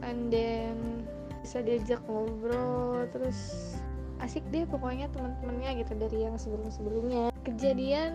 and 0.00 0.32
then 0.32 0.99
bisa 1.40 1.64
diajak 1.64 2.00
ngobrol 2.06 3.08
terus 3.10 3.72
asik 4.20 4.44
deh 4.52 4.68
pokoknya 4.68 5.08
teman-temannya 5.16 5.80
gitu 5.80 5.96
dari 5.96 6.28
yang 6.28 6.36
sebelum-sebelumnya. 6.36 7.32
Kejadian 7.48 8.12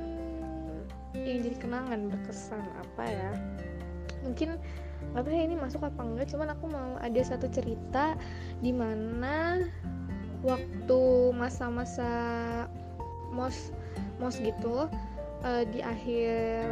yang 1.18 1.40
jadi 1.42 1.58
kenangan 1.58 2.14
berkesan 2.14 2.62
apa 2.78 3.04
ya? 3.10 3.32
Mungkin 4.22 4.62
nggak 5.14 5.22
tahu 5.26 5.34
ya 5.34 5.44
ini 5.48 5.56
masuk 5.56 5.82
apa 5.86 6.02
enggak 6.02 6.28
cuman 6.34 6.50
aku 6.52 6.66
mau 6.68 6.98
ada 7.00 7.22
satu 7.22 7.48
cerita 7.52 8.18
di 8.60 8.72
mana 8.74 9.64
waktu 10.42 11.02
masa-masa 11.36 12.10
mos 13.32 13.72
mos 14.20 14.40
gitu 14.40 14.88
uh, 15.46 15.64
di 15.72 15.80
akhir 15.80 16.68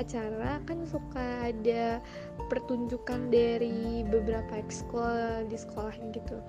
acara 0.00 0.58
kan 0.64 0.82
suka 0.88 1.52
ada 1.52 2.00
pertunjukan 2.48 3.28
dari 3.28 4.02
beberapa 4.08 4.56
ekskul 4.56 5.44
di 5.46 5.56
sekolahnya 5.60 6.08
gitu. 6.16 6.40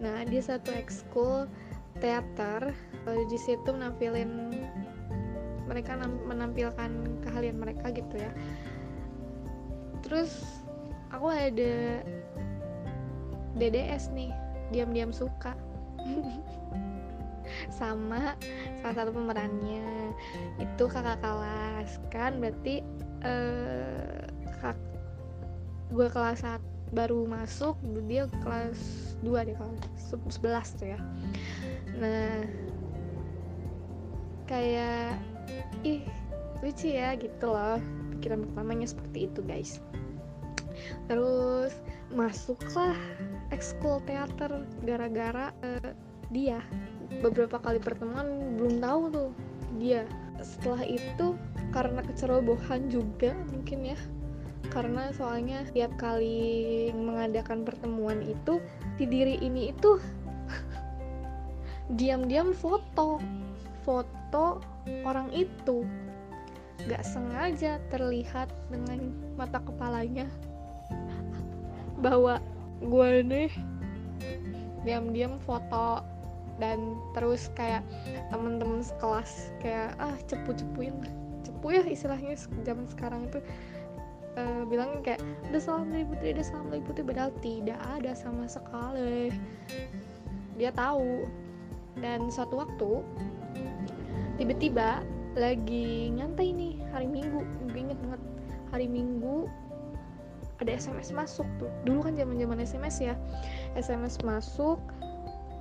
Nah 0.00 0.24
di 0.24 0.40
satu 0.40 0.72
ekskul 0.72 1.46
teater 2.00 2.72
uh, 3.06 3.22
di 3.28 3.38
situ 3.38 3.68
menampilin 3.70 4.56
mereka 5.64 5.96
menampilkan 6.00 6.90
keahlian 7.24 7.60
mereka 7.60 7.92
gitu 7.92 8.16
ya. 8.16 8.32
Terus 10.04 10.60
aku 11.12 11.28
ada 11.32 12.04
DDS 13.56 14.10
nih 14.12 14.32
diam-diam 14.72 15.14
suka 15.14 15.54
sama 17.72 18.36
salah 18.82 18.94
satu 18.96 19.10
pemerannya. 19.14 20.12
Itu 20.60 20.90
kakak 20.90 21.22
kelas. 21.22 22.00
Kan 22.12 22.42
berarti 22.42 22.84
eh, 23.24 24.26
kak 24.60 24.76
gue 25.94 26.08
kelas 26.10 26.42
saat 26.42 26.62
baru 26.94 27.26
masuk 27.26 27.74
dia 28.06 28.30
kelas 28.44 28.78
2 29.26 29.46
deh 29.50 29.56
kelas 29.56 30.14
11 30.30 30.78
tuh 30.78 30.88
ya. 30.94 30.98
Nah 31.98 32.44
kayak 34.44 35.18
ih 35.82 36.04
lucu 36.60 36.92
ya 36.92 37.16
gitu 37.16 37.46
loh. 37.48 37.80
Pikiran 38.16 38.46
pertamanya 38.48 38.88
seperti 38.88 39.28
itu 39.28 39.40
guys. 39.44 39.80
Terus 41.08 41.72
masuklah 42.14 42.96
ekskul 43.50 43.98
teater 44.06 44.62
gara-gara 44.86 45.50
uh, 45.62 45.90
dia 46.30 46.62
beberapa 47.22 47.60
kali 47.60 47.78
pertemuan 47.78 48.58
belum 48.58 48.80
tahu 48.82 49.02
tuh 49.12 49.30
dia. 49.78 50.08
Setelah 50.40 50.84
itu 50.86 51.38
karena 51.70 52.00
kecerobohan 52.04 52.90
juga 52.90 53.34
mungkin 53.50 53.94
ya. 53.94 53.98
Karena 54.72 55.12
soalnya 55.14 55.62
tiap 55.70 55.94
kali 56.00 56.90
mengadakan 56.96 57.62
pertemuan 57.62 58.24
itu 58.24 58.58
di 58.96 59.04
diri 59.06 59.38
ini 59.38 59.70
itu 59.70 60.00
diam-diam 61.98 62.56
foto. 62.56 63.20
Foto 63.84 64.64
orang 65.04 65.28
itu. 65.36 65.84
Gak 66.88 67.04
sengaja 67.04 67.80
terlihat 67.92 68.48
dengan 68.72 69.12
mata 69.36 69.60
kepalanya. 69.60 70.26
Bahwa 72.00 72.40
gue 72.80 73.10
nih. 73.24 73.52
Diam-diam 74.84 75.40
foto 75.44 76.04
dan 76.62 76.94
terus 77.12 77.50
kayak 77.58 77.82
temen-temen 78.30 78.82
sekelas 78.82 79.50
kayak 79.58 79.94
ah 79.98 80.14
cepu-cepuin 80.30 80.94
cepu 81.44 81.66
ya 81.74 81.82
istilahnya 81.82 82.38
zaman 82.62 82.86
sekarang 82.88 83.26
itu 83.26 83.42
uh, 84.38 84.62
bilang 84.66 85.02
kayak 85.02 85.22
udah 85.50 85.62
salam 85.62 85.90
dari 85.90 86.04
putri 86.06 86.34
udah 86.34 86.46
salam 86.46 86.66
dari 86.70 86.82
putri. 86.82 87.02
Padahal 87.06 87.30
tidak 87.40 87.78
ada 87.94 88.12
sama 88.14 88.44
sekali. 88.46 89.30
Dia 90.58 90.70
tahu. 90.74 91.26
Dan 92.02 92.26
suatu 92.26 92.58
waktu 92.58 93.06
tiba-tiba 94.34 95.06
lagi 95.38 96.10
nyantai 96.10 96.50
nih 96.50 96.74
hari 96.90 97.06
minggu. 97.06 97.42
Gue 97.70 97.80
inget 97.86 97.98
banget 98.02 98.22
hari 98.74 98.86
minggu 98.90 99.46
ada 100.58 100.70
SMS 100.74 101.14
masuk 101.14 101.46
tuh. 101.62 101.70
Dulu 101.86 102.10
kan 102.10 102.18
zaman 102.18 102.38
zaman 102.38 102.58
SMS 102.62 102.96
ya. 102.98 103.14
SMS 103.78 104.18
masuk 104.26 104.82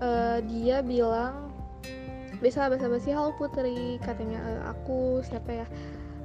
uh, 0.04 0.44
dia 0.44 0.84
bilang 0.84 1.48
bisa 2.44 2.68
bahasa 2.68 2.92
basi 2.92 3.16
halo 3.16 3.32
putri 3.40 3.96
katanya. 4.04 4.44
Uh, 4.44 4.62
aku 4.76 5.00
siapa 5.24 5.64
ya? 5.64 5.68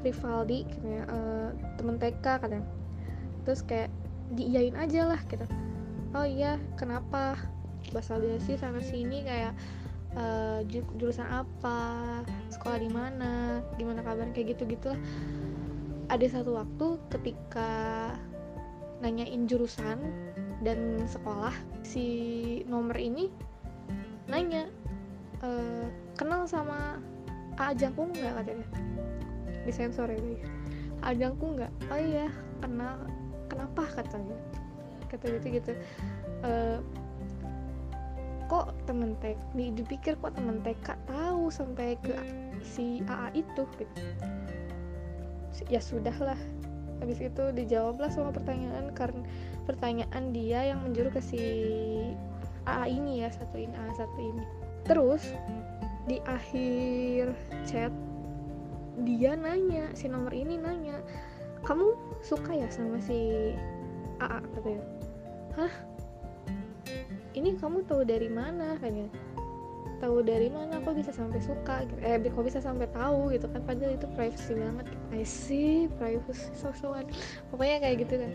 Rivaldi 0.03 0.67
katanya. 0.67 1.03
Uh, 1.07 1.49
temen 1.79 1.97
TK 2.03 2.27
katanya. 2.43 2.67
Terus 3.47 3.63
kayak 3.63 3.95
diiyain 4.35 4.75
aja 4.75 5.09
lah 5.09 5.21
kita 5.31 5.47
oh 6.17 6.25
iya 6.25 6.57
kenapa? 6.79 7.37
Bahasa 7.93 8.21
basi 8.21 8.57
sana 8.57 8.81
sini 8.81 9.25
kayak 9.25 9.53
uh, 10.17 10.61
jurusan 10.97 11.29
apa? 11.29 12.23
Sekolah 12.53 12.79
di 12.81 12.91
mana? 12.93 13.61
Gimana 13.77 14.01
kabar? 14.05 14.29
Kayak 14.33 14.57
gitu 14.57 14.77
gitulah 14.77 15.01
ada 16.09 16.25
satu 16.25 16.57
waktu 16.57 16.87
ketika 17.13 17.71
nanyain 19.05 19.45
jurusan 19.45 20.01
dan 20.65 21.05
sekolah 21.05 21.53
si 21.85 22.07
nomor 22.65 22.97
ini 22.97 23.29
nanya 24.29 24.69
e, 25.41 25.49
kenal 26.15 26.45
sama 26.45 27.01
A 27.59 27.75
Jangkung 27.75 28.15
nggak? 28.15 28.45
katanya. 28.45 28.69
Di 29.67 29.73
sensor 29.75 30.09
ya 30.13 30.21
guys 30.21 30.45
A 31.03 31.11
Jangkung 31.17 31.59
nggak? 31.59 31.73
Oh 31.91 31.99
iya 31.99 32.29
kenal. 32.63 32.97
Kenapa? 33.49 33.83
katanya. 33.97 34.39
Kata 35.09 35.25
gitu 35.41 35.47
gitu. 35.59 35.73
E, 36.45 36.53
kok 38.49 38.73
temen 38.89 39.13
TK 39.21 39.37
dipikir 39.77 40.17
kok 40.21 40.33
temen 40.33 40.65
TK 40.65 40.97
tahu 41.05 41.53
sampai 41.53 42.01
ke 42.01 42.17
si 42.65 43.05
AA 43.09 43.45
itu 43.45 43.63
gitu. 43.77 44.01
Ya 45.69 45.81
sudahlah. 45.83 46.39
Habis 46.99 47.23
itu 47.23 47.45
dijawablah 47.55 48.11
semua 48.11 48.35
pertanyaan 48.35 48.91
karena 48.91 49.23
pertanyaan 49.71 50.35
dia 50.35 50.75
yang 50.75 50.83
menjuru 50.83 51.15
ke 51.15 51.23
si 51.23 51.43
A 52.69 52.85
ini 52.85 53.25
ya 53.25 53.33
satu 53.33 53.57
ini 53.57 53.73
A 53.73 53.89
satu 53.97 54.19
ini 54.21 54.45
terus 54.85 55.33
di 56.09 56.21
akhir 56.25 57.33
chat 57.69 57.93
dia 59.05 59.37
nanya 59.37 59.93
si 59.93 60.09
nomor 60.09 60.33
ini 60.33 60.57
nanya 60.57 61.01
kamu 61.63 61.95
suka 62.25 62.57
ya 62.57 62.69
sama 62.73 62.99
si 63.01 63.53
AA 64.19 64.41
katanya 64.57 64.85
hah 65.55 65.75
ini 67.37 67.55
kamu 67.61 67.87
tahu 67.87 68.03
dari 68.03 68.27
mana 68.27 68.75
kayaknya 68.81 69.07
tahu 69.99 70.23
dari 70.23 70.47
mana 70.47 70.79
kok 70.83 70.95
bisa 70.95 71.11
sampai 71.11 71.43
suka 71.43 71.83
gitu. 71.87 71.99
eh 72.07 72.19
kok 72.23 72.45
bisa 72.47 72.63
sampai 72.63 72.87
tahu 72.95 73.35
gitu 73.35 73.51
kan 73.51 73.63
padahal 73.67 73.99
itu 73.99 74.07
privacy 74.15 74.55
banget 74.55 74.87
I 75.11 75.23
see 75.27 75.91
privacy 75.99 76.55
sosokan 76.55 77.11
pokoknya 77.51 77.83
kayak 77.83 77.97
gitu 78.07 78.15
kan 78.23 78.31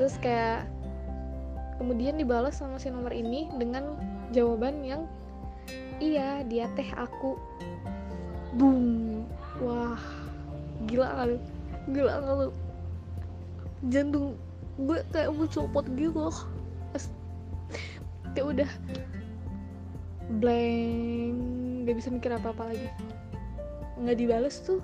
terus 0.00 0.14
kayak 0.20 0.64
kemudian 1.76 2.18
dibalas 2.18 2.58
sama 2.58 2.78
si 2.78 2.90
nomor 2.90 3.10
ini 3.10 3.50
dengan 3.58 3.98
jawaban 4.30 4.82
yang 4.86 5.06
iya 5.98 6.42
dia 6.46 6.70
teh 6.74 6.88
aku. 6.94 7.38
Boom. 8.54 9.26
Wah 9.62 10.00
gila 10.86 11.08
kali. 11.18 11.36
Gila 11.90 12.14
kali. 12.22 12.46
Jantung 13.90 14.38
gue 14.74 14.98
kayak 15.14 15.30
mau 15.30 15.46
copot 15.46 15.86
gitu 15.94 16.30
kayak 18.34 18.46
udah. 18.50 18.70
Blank. 20.42 21.86
Gak 21.86 21.96
bisa 21.96 22.08
mikir 22.10 22.30
apa 22.34 22.50
apa 22.50 22.74
lagi. 22.74 22.90
Nggak 24.02 24.18
dibales 24.18 24.58
tuh. 24.66 24.82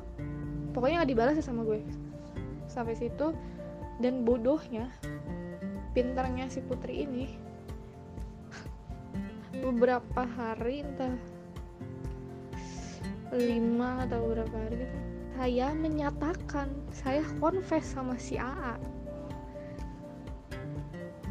Pokoknya 0.70 1.03
nggak 1.03 1.11
dibales 1.11 1.37
ya 1.37 1.44
sama 1.44 1.66
gue. 1.66 1.83
Sampai 2.70 2.94
situ. 2.94 3.35
Dan 4.00 4.24
bodohnya 4.24 4.88
pintarnya 5.92 6.46
si 6.46 6.62
putri 6.62 7.07
ini 7.07 7.26
beberapa 9.61 10.22
hari 10.24 10.87
entah 10.87 11.14
lima 13.31 14.07
atau 14.07 14.35
berapa 14.35 14.55
hari 14.55 14.87
gitu 14.87 14.98
saya 15.40 15.72
menyatakan 15.72 16.68
saya 16.92 17.24
confess 17.40 17.96
sama 17.96 18.18
si 18.20 18.37
AA 18.37 18.76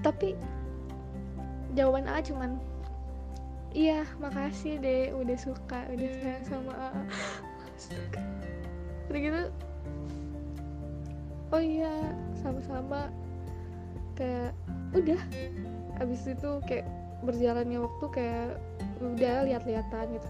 tapi 0.01 0.33
jawaban 1.77 2.07
A 2.09 2.23
cuman 2.23 2.57
iya 3.75 4.07
makasih 4.17 4.81
deh 4.81 5.13
udah 5.13 5.37
suka 5.37 5.85
udah 5.93 6.09
sayang 6.23 6.45
sama 6.47 6.71
AA 6.73 7.03
udah 9.11 9.19
gitu 9.19 9.43
oh 11.53 11.61
iya 11.61 11.93
sama-sama 12.39 13.11
kayak 14.19 14.51
udah. 14.91 15.21
Abis 16.03 16.27
itu 16.27 16.59
kayak 16.67 16.85
berjalannya 17.23 17.79
waktu 17.79 18.05
kayak 18.11 18.49
udah 18.99 19.47
lihat-lihatan 19.47 20.19
gitu. 20.19 20.29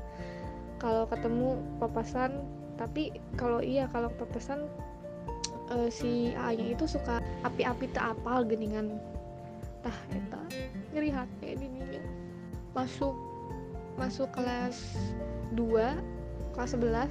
Kalau 0.78 1.10
ketemu 1.10 1.58
papasan 1.82 2.46
tapi 2.78 3.12
kalau 3.36 3.60
iya 3.60 3.92
kalau 3.92 4.08
papasan 4.16 4.70
uh, 5.74 5.90
si 5.92 6.32
A 6.40 6.56
nya 6.56 6.72
itu 6.78 6.88
suka 6.88 7.20
api-api 7.44 7.90
tak 7.92 8.16
apal 8.16 8.46
geningan. 8.46 9.02
Tah 9.84 9.98
eta 10.14 10.40
ngeri 10.94 11.12
hati 11.12 11.60
dininya 11.60 12.04
masuk 12.78 13.16
masuk 14.00 14.32
kelas 14.32 14.96
2 15.58 16.56
kelas 16.56 16.72
11 16.78 16.80
uh, 16.80 17.08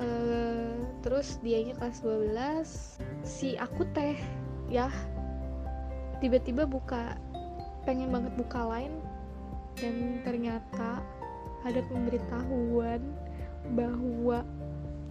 Eh, 0.00 0.72
terus 1.04 1.36
dianya 1.44 1.76
kelas 1.76 2.00
12 2.00 2.96
si 3.20 3.52
aku 3.60 3.84
teh 3.92 4.16
ya 4.72 4.88
tiba-tiba 6.20 6.68
buka 6.68 7.16
pengen 7.88 8.12
banget 8.12 8.32
buka 8.36 8.60
lain 8.68 8.92
dan 9.80 10.20
ternyata 10.22 11.00
ada 11.64 11.80
pemberitahuan 11.88 13.00
bahwa 13.76 14.44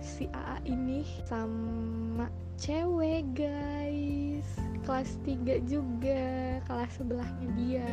si 0.02 0.26
AA 0.32 0.58
ini 0.70 1.06
sama 1.28 2.30
cewek 2.58 3.26
guys. 3.36 4.48
Kelas 4.84 5.12
3 5.22 5.70
juga 5.70 6.24
kelas 6.66 6.92
sebelahnya 6.98 7.48
dia. 7.60 7.90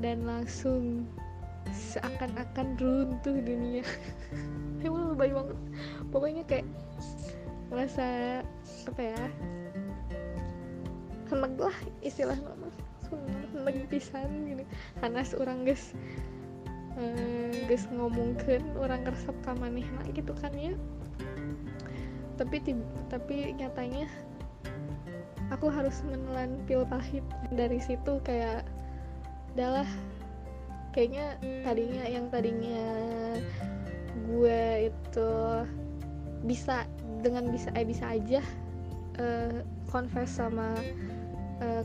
Dan 0.00 0.24
langsung 0.24 1.04
seakan-akan 1.68 2.80
runtuh 2.80 3.36
dunia. 3.44 3.84
Emang 4.86 5.12
lebay 5.12 5.30
banget. 5.30 5.58
Pokoknya 6.08 6.42
kayak 6.48 6.66
merasa 7.68 8.40
apa 8.88 9.00
ya 9.00 9.22
heneg 11.30 11.54
lah 11.56 11.76
istilah 12.02 12.36
nama 12.36 12.68
heneg 13.54 13.86
pisan 13.86 14.50
gini. 14.50 14.64
Karena 14.98 15.22
seorang 15.22 15.62
guys 15.62 15.94
eh, 16.98 17.64
guys 17.70 17.86
ngomongkan 17.94 18.62
orang 18.76 19.06
resep 19.06 19.36
ka 19.46 19.54
manehna 19.54 20.02
gitu 20.10 20.34
kan 20.38 20.52
ya. 20.58 20.74
Tapi 22.34 22.74
tapi 23.08 23.54
nyatanya 23.54 24.10
aku 25.50 25.66
harus 25.68 26.02
menelan 26.06 26.62
pil 26.64 26.86
pahit 26.86 27.26
dari 27.54 27.78
situ 27.82 28.22
kayak 28.22 28.62
adalah 29.54 29.86
kayaknya 30.94 31.38
tadinya 31.66 32.04
yang 32.06 32.26
tadinya 32.30 32.86
gue 34.30 34.90
itu 34.90 35.32
bisa 36.46 36.86
dengan 37.20 37.50
bisa 37.50 37.68
eh 37.74 37.84
bisa 37.84 38.14
aja 38.14 38.40
eh, 39.18 39.60
confess 39.90 40.38
sama 40.38 40.78
eh, 41.60 41.84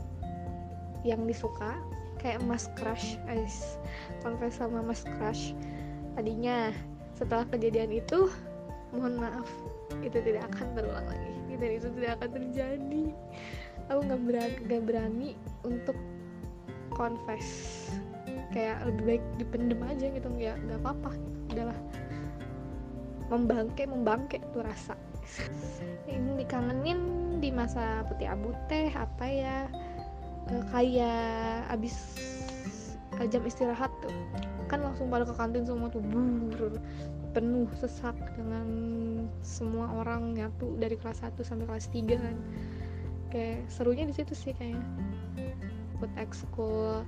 yang 1.06 1.22
disuka 1.24 1.78
kayak 2.20 2.42
mas 2.44 2.66
crush 2.74 3.20
guys. 3.28 3.78
Confess 4.24 4.58
sama 4.58 4.82
mas 4.82 5.06
crush. 5.06 5.54
Tadinya 6.18 6.72
setelah 7.14 7.46
kejadian 7.48 7.92
itu 7.94 8.28
mohon 8.90 9.20
maaf 9.20 9.48
itu 10.02 10.18
tidak 10.20 10.48
akan 10.52 10.66
terulang 10.74 11.06
lagi. 11.06 11.32
Dan 11.56 11.70
itu 11.78 11.88
tidak 11.96 12.20
akan 12.20 12.30
terjadi. 12.36 13.04
Aku 13.88 14.00
nggak 14.02 14.20
berani 14.26 14.56
nggak 14.66 14.82
berani 14.82 15.28
untuk 15.62 15.96
confess. 16.92 17.46
Kayak 18.50 18.88
lebih 18.88 19.02
baik 19.04 19.24
dipendem 19.38 19.80
aja 19.86 20.06
gitu 20.10 20.26
nggak 20.26 20.56
nggak 20.66 20.78
apa-apa. 20.82 21.10
Udahlah. 21.54 21.78
Membangke 23.30 23.86
membangke 23.86 24.42
tuh 24.50 24.66
rasa. 24.66 24.94
Ini 26.06 26.38
dikangenin 26.38 27.25
di 27.38 27.52
masa 27.52 28.04
putih 28.08 28.28
abu 28.28 28.52
teh 28.66 28.88
apa 28.92 29.26
ya 29.28 29.56
eh, 30.50 30.62
kayak 30.72 31.68
abis 31.72 31.96
eh, 33.20 33.28
jam 33.28 33.44
istirahat 33.44 33.92
tuh 34.00 34.14
kan 34.66 34.82
langsung 34.82 35.06
pada 35.06 35.22
ke 35.22 35.34
kantin 35.34 35.62
semua 35.62 35.86
tuh 35.86 36.02
brrr, 36.02 36.74
penuh 37.30 37.70
sesak 37.78 38.18
dengan 38.34 38.66
semua 39.46 39.86
orang 39.94 40.34
nyatu 40.34 40.74
dari 40.80 40.98
kelas 40.98 41.22
1 41.22 41.38
sampai 41.46 41.66
kelas 41.70 41.86
3 41.94 42.18
kan. 42.18 42.36
Kayak 43.30 43.60
serunya 43.70 44.04
di 44.06 44.14
situ 44.14 44.34
sih 44.34 44.52
kayaknya. 44.58 44.82
Ikut 45.98 46.12
ekskul 46.18 47.06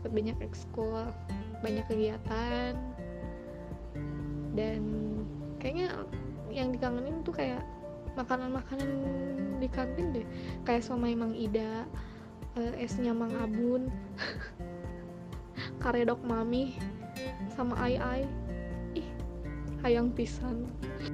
ikut 0.00 0.10
banyak 0.14 0.38
ekskul 0.38 1.10
banyak 1.60 1.84
kegiatan. 1.90 2.78
Dan 4.54 4.82
kayaknya 5.58 6.06
yang 6.50 6.70
dikangenin 6.74 7.22
tuh 7.26 7.34
kayak 7.34 7.62
makanan-makanan 8.16 8.90
di 9.58 9.68
kantin 9.70 10.14
deh. 10.14 10.26
Kayak 10.64 10.86
somai 10.86 11.14
Mang 11.14 11.34
Ida 11.36 11.86
eh, 12.58 12.82
esnya 12.82 13.14
Mang 13.14 13.34
Abun 13.38 13.92
karedok 15.82 16.20
Mami 16.24 16.74
sama 17.52 17.76
Ai 17.78 17.96
Ai 18.00 18.22
ih 18.96 19.08
hayang 19.84 20.10
pisan. 20.14 20.66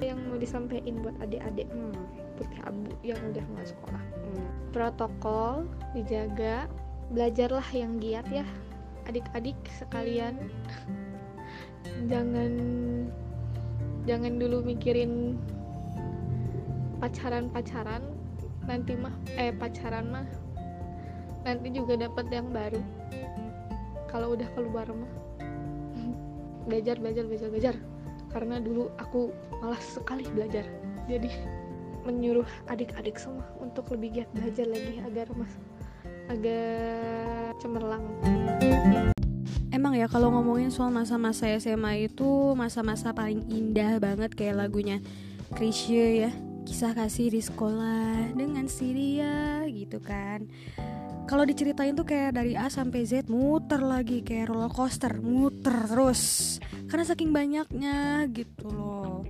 Yang 0.03 0.19
mau 0.27 0.37
disampaikan 0.37 0.99
buat 0.99 1.15
adik-adik 1.23 1.67
hmm, 1.71 1.95
putih 2.35 2.59
abu 2.67 2.91
yang 3.03 3.19
udah 3.31 3.43
mulai 3.53 3.67
sekolah. 3.67 4.03
Hmm, 4.03 4.47
protokol 4.71 5.67
dijaga. 5.95 6.67
Belajarlah 7.07 7.63
yang 7.71 8.03
giat 8.03 8.27
ya 8.27 8.43
adik-adik 9.07 9.55
sekalian. 9.79 10.35
Jangan 12.11 12.51
jangan 14.07 14.39
dulu 14.39 14.63
mikirin 14.63 15.35
pacaran-pacaran 16.97 18.01
nanti 18.65 18.97
mah 18.97 19.13
eh 19.37 19.53
pacaran 19.53 20.11
mah 20.11 20.27
nanti 21.47 21.71
juga 21.71 21.95
dapat 21.95 22.27
yang 22.27 22.51
baru. 22.51 22.81
Kalau 24.11 24.35
udah 24.35 24.49
keluar 24.57 24.87
mah. 24.91 25.13
Belajar 26.67 26.99
belajar 26.99 27.23
belajar 27.23 27.49
belajar. 27.53 27.75
Karena 28.27 28.59
dulu 28.59 28.91
aku 28.99 29.31
malas 29.63 29.85
sekali 29.87 30.27
belajar. 30.27 30.67
Jadi 31.07 31.31
menyuruh 32.03 32.47
adik-adik 32.71 33.19
semua 33.19 33.47
untuk 33.59 33.91
lebih 33.95 34.23
giat 34.23 34.29
belajar 34.31 34.67
lagi 34.67 34.99
agar 35.03 35.27
mas 35.35 35.51
agak 36.27 37.55
cemerlang. 37.59 38.03
Emang 39.71 39.95
ya 39.95 40.07
kalau 40.07 40.31
ngomongin 40.31 40.71
soal 40.71 40.91
masa-masa 40.91 41.51
SMA 41.59 42.11
itu 42.11 42.55
masa-masa 42.55 43.11
paling 43.11 43.43
indah 43.51 43.99
banget 43.99 44.35
kayak 44.35 44.55
lagunya 44.55 45.03
Krisye 45.55 46.27
ya 46.27 46.31
Kisah 46.67 46.91
kasih 46.91 47.31
di 47.31 47.39
sekolah 47.39 48.35
dengan 48.35 48.67
si 48.67 48.91
dia 48.91 49.63
gitu 49.71 50.03
kan. 50.03 50.43
Kalau 51.23 51.47
diceritain 51.47 51.95
tuh 51.95 52.03
kayak 52.03 52.35
dari 52.35 52.59
A 52.59 52.67
sampai 52.67 53.07
Z 53.07 53.31
muter 53.31 53.79
lagi 53.79 54.19
kayak 54.19 54.51
roller 54.51 54.67
coaster 54.67 55.15
muter 55.23 55.87
terus. 55.87 56.55
Karena 56.91 57.07
saking 57.07 57.31
banyaknya 57.31 58.27
gitu 58.35 58.67
loh. 58.67 59.23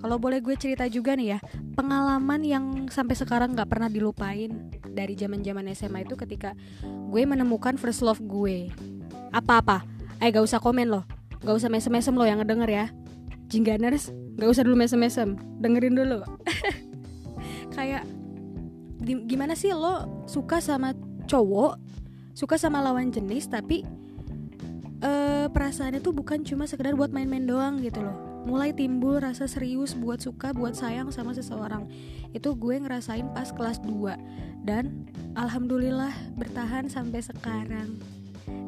Kalau 0.00 0.16
boleh 0.16 0.40
gue 0.40 0.54
cerita 0.54 0.86
juga 0.86 1.18
nih 1.18 1.34
ya 1.34 1.38
Pengalaman 1.74 2.46
yang 2.46 2.86
sampai 2.86 3.18
sekarang 3.18 3.58
gak 3.58 3.66
pernah 3.66 3.90
dilupain 3.90 4.70
Dari 4.86 5.18
zaman 5.18 5.42
zaman 5.42 5.66
SMA 5.74 6.06
itu 6.06 6.14
ketika 6.14 6.54
gue 6.84 7.22
menemukan 7.26 7.76
first 7.76 8.00
love 8.00 8.22
gue. 8.22 8.72
Apa-apa 9.28 9.84
Eh 10.24 10.32
gak 10.32 10.44
usah 10.44 10.58
komen 10.58 10.88
loh. 10.88 11.04
Gak 11.44 11.54
usah 11.54 11.68
mesem-mesem 11.68 12.16
loh 12.16 12.24
yang 12.24 12.40
ngedenger 12.40 12.70
ya. 12.70 12.86
Jingganers 13.48 14.12
Gak 14.38 14.50
usah 14.54 14.62
dulu 14.62 14.78
mesem-mesem. 14.78 15.34
Dengerin 15.58 15.98
dulu. 15.98 16.22
Kayak 17.74 18.06
Gimana 19.02 19.54
sih 19.54 19.70
lo 19.74 20.26
suka 20.26 20.58
sama 20.58 20.90
cowok 21.30 21.78
Suka 22.34 22.58
sama 22.58 22.82
lawan 22.82 23.14
jenis 23.14 23.46
Tapi 23.46 23.86
eh 24.98 25.46
Perasaannya 25.48 26.02
tuh 26.02 26.14
bukan 26.14 26.42
cuma 26.42 26.66
sekedar 26.66 26.94
buat 26.98 27.14
main-main 27.14 27.46
doang 27.46 27.80
gitu 27.80 28.02
loh. 28.04 28.44
Mulai 28.46 28.74
timbul 28.74 29.18
rasa 29.18 29.50
serius 29.50 29.94
buat 29.94 30.22
suka 30.22 30.54
Buat 30.54 30.78
sayang 30.78 31.10
sama 31.10 31.34
seseorang. 31.34 31.90
Itu 32.30 32.54
gue 32.54 32.78
ngerasain 32.78 33.32
pas 33.34 33.50
kelas 33.50 33.82
2 33.82 34.66
Dan 34.66 35.08
Alhamdulillah 35.34 36.14
bertahan 36.38 36.90
sampai 36.90 37.22
sekarang 37.22 37.98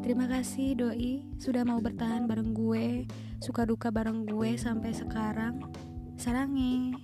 Terima 0.01 0.27
kasih 0.27 0.75
doi 0.75 1.23
sudah 1.39 1.63
mau 1.63 1.79
bertahan 1.79 2.27
bareng 2.27 2.51
gue, 2.51 3.07
suka 3.39 3.63
duka 3.63 3.95
bareng 3.95 4.27
gue 4.27 4.59
sampai 4.59 4.91
sekarang. 4.91 5.63
Sarangi. 6.19 6.97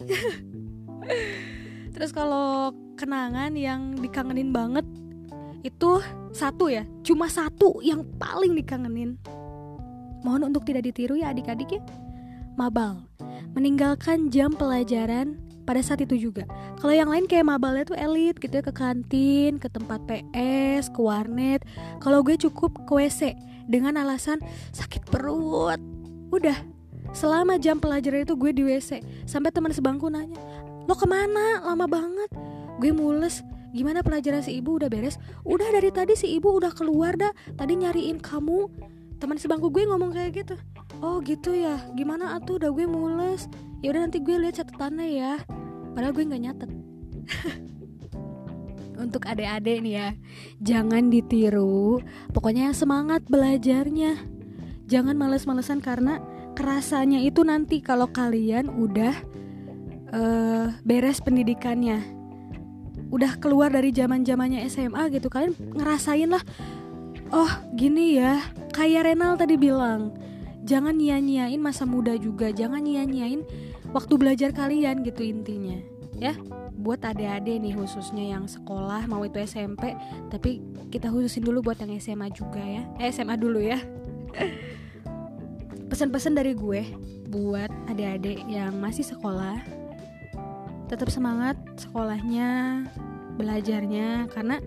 Terus 1.94 2.10
kalau 2.12 2.74
kenangan 2.98 3.54
yang 3.54 3.96
dikangenin 3.96 4.52
banget 4.52 4.84
itu 5.62 6.02
satu 6.34 6.68
ya, 6.68 6.84
cuma 7.06 7.30
satu 7.30 7.80
yang 7.80 8.04
paling 8.20 8.52
dikangenin. 8.58 9.16
Mohon 10.26 10.50
untuk 10.50 10.66
tidak 10.66 10.90
ditiru 10.90 11.16
ya 11.16 11.30
adik-adik 11.30 11.78
ya. 11.78 11.82
Mabal, 12.58 13.06
meninggalkan 13.54 14.28
jam 14.34 14.50
pelajaran 14.50 15.45
pada 15.66 15.82
saat 15.82 16.00
itu 16.00 16.30
juga. 16.30 16.46
Kalau 16.78 16.94
yang 16.94 17.10
lain 17.10 17.26
kayak 17.26 17.44
mabalnya 17.44 17.84
tuh 17.84 17.98
elit 17.98 18.38
gitu 18.38 18.62
ya 18.62 18.64
ke 18.64 18.72
kantin, 18.72 19.58
ke 19.58 19.66
tempat 19.66 20.00
PS, 20.06 20.88
ke 20.94 21.00
warnet. 21.02 21.66
Kalau 21.98 22.22
gue 22.22 22.38
cukup 22.38 22.86
ke 22.86 22.92
WC 22.94 23.34
dengan 23.66 23.98
alasan 23.98 24.38
sakit 24.70 25.10
perut. 25.10 25.82
Udah, 26.30 26.56
selama 27.10 27.58
jam 27.58 27.82
pelajaran 27.82 28.22
itu 28.22 28.38
gue 28.38 28.50
di 28.54 28.62
WC. 28.62 29.02
Sampai 29.26 29.50
teman 29.50 29.74
sebangku 29.74 30.06
nanya, 30.06 30.38
lo 30.86 30.94
ke 30.94 31.04
mana? 31.04 31.66
Lama 31.66 31.90
banget. 31.90 32.30
Gue 32.78 32.94
mules. 32.94 33.42
Gimana 33.76 34.00
pelajaran 34.00 34.40
si 34.40 34.56
ibu 34.56 34.80
udah 34.80 34.88
beres? 34.88 35.20
Udah 35.44 35.68
dari 35.68 35.92
tadi 35.92 36.16
si 36.16 36.32
ibu 36.32 36.48
udah 36.48 36.72
keluar 36.72 37.12
dah. 37.18 37.28
Tadi 37.58 37.76
nyariin 37.76 38.22
kamu. 38.24 38.72
Teman 39.20 39.36
sebangku 39.36 39.68
gue 39.68 39.84
ngomong 39.84 40.16
kayak 40.16 40.32
gitu. 40.32 40.54
Oh 41.04 41.20
gitu 41.20 41.52
ya. 41.52 41.76
Gimana 41.92 42.40
atuh 42.40 42.56
udah 42.56 42.72
gue 42.72 42.86
mules. 42.88 43.52
Ya 43.86 43.94
udah 43.94 44.10
nanti 44.10 44.18
gue 44.18 44.34
lihat 44.34 44.58
catatannya 44.58 45.06
ya. 45.14 45.32
Padahal 45.94 46.10
gue 46.10 46.26
nggak 46.26 46.42
nyatet. 46.42 46.70
Untuk 49.06 49.22
adik-adik 49.30 49.78
nih 49.86 49.94
ya, 49.94 50.08
jangan 50.58 51.06
ditiru. 51.06 52.02
Pokoknya 52.34 52.74
semangat 52.74 53.22
belajarnya. 53.30 54.18
Jangan 54.90 55.14
males-malesan 55.14 55.78
karena 55.78 56.18
kerasanya 56.58 57.22
itu 57.22 57.46
nanti 57.46 57.78
kalau 57.78 58.10
kalian 58.10 58.74
udah 58.74 59.14
uh, 60.10 60.74
beres 60.82 61.22
pendidikannya 61.22 62.02
udah 63.14 63.38
keluar 63.38 63.70
dari 63.70 63.94
zaman 63.94 64.26
zamannya 64.26 64.66
SMA 64.66 65.14
gitu 65.14 65.30
kalian 65.30 65.54
ngerasain 65.78 66.26
lah 66.26 66.42
oh 67.30 67.50
gini 67.78 68.18
ya 68.18 68.42
kayak 68.74 69.14
Renal 69.14 69.38
tadi 69.38 69.54
bilang 69.54 70.10
jangan 70.66 70.98
nyia-nyiain 70.98 71.62
masa 71.62 71.86
muda 71.86 72.18
juga 72.18 72.50
jangan 72.50 72.82
nyia-nyiain 72.82 73.46
waktu 73.96 74.20
belajar 74.20 74.52
kalian 74.52 75.00
gitu 75.00 75.24
intinya. 75.24 75.80
Ya 76.16 76.36
buat 76.76 77.00
adik-adik 77.00 77.64
nih 77.64 77.72
khususnya 77.72 78.36
yang 78.36 78.44
sekolah 78.44 79.08
mau 79.08 79.24
itu 79.24 79.40
SMP 79.40 79.96
tapi 80.28 80.60
kita 80.92 81.08
khususin 81.08 81.40
dulu 81.40 81.72
buat 81.72 81.80
yang 81.80 81.96
SMA 81.96 82.28
juga 82.36 82.60
ya. 82.60 82.84
Eh, 83.00 83.08
SMA 83.08 83.40
dulu 83.40 83.64
ya. 83.64 83.80
Pesan-pesan 85.90 86.36
dari 86.36 86.52
gue 86.52 86.84
buat 87.32 87.72
adik-adik 87.88 88.44
yang 88.44 88.76
masih 88.76 89.02
sekolah 89.02 89.56
tetap 90.86 91.10
semangat 91.10 91.58
sekolahnya 91.74 92.84
belajarnya 93.34 94.30
karena 94.30 94.62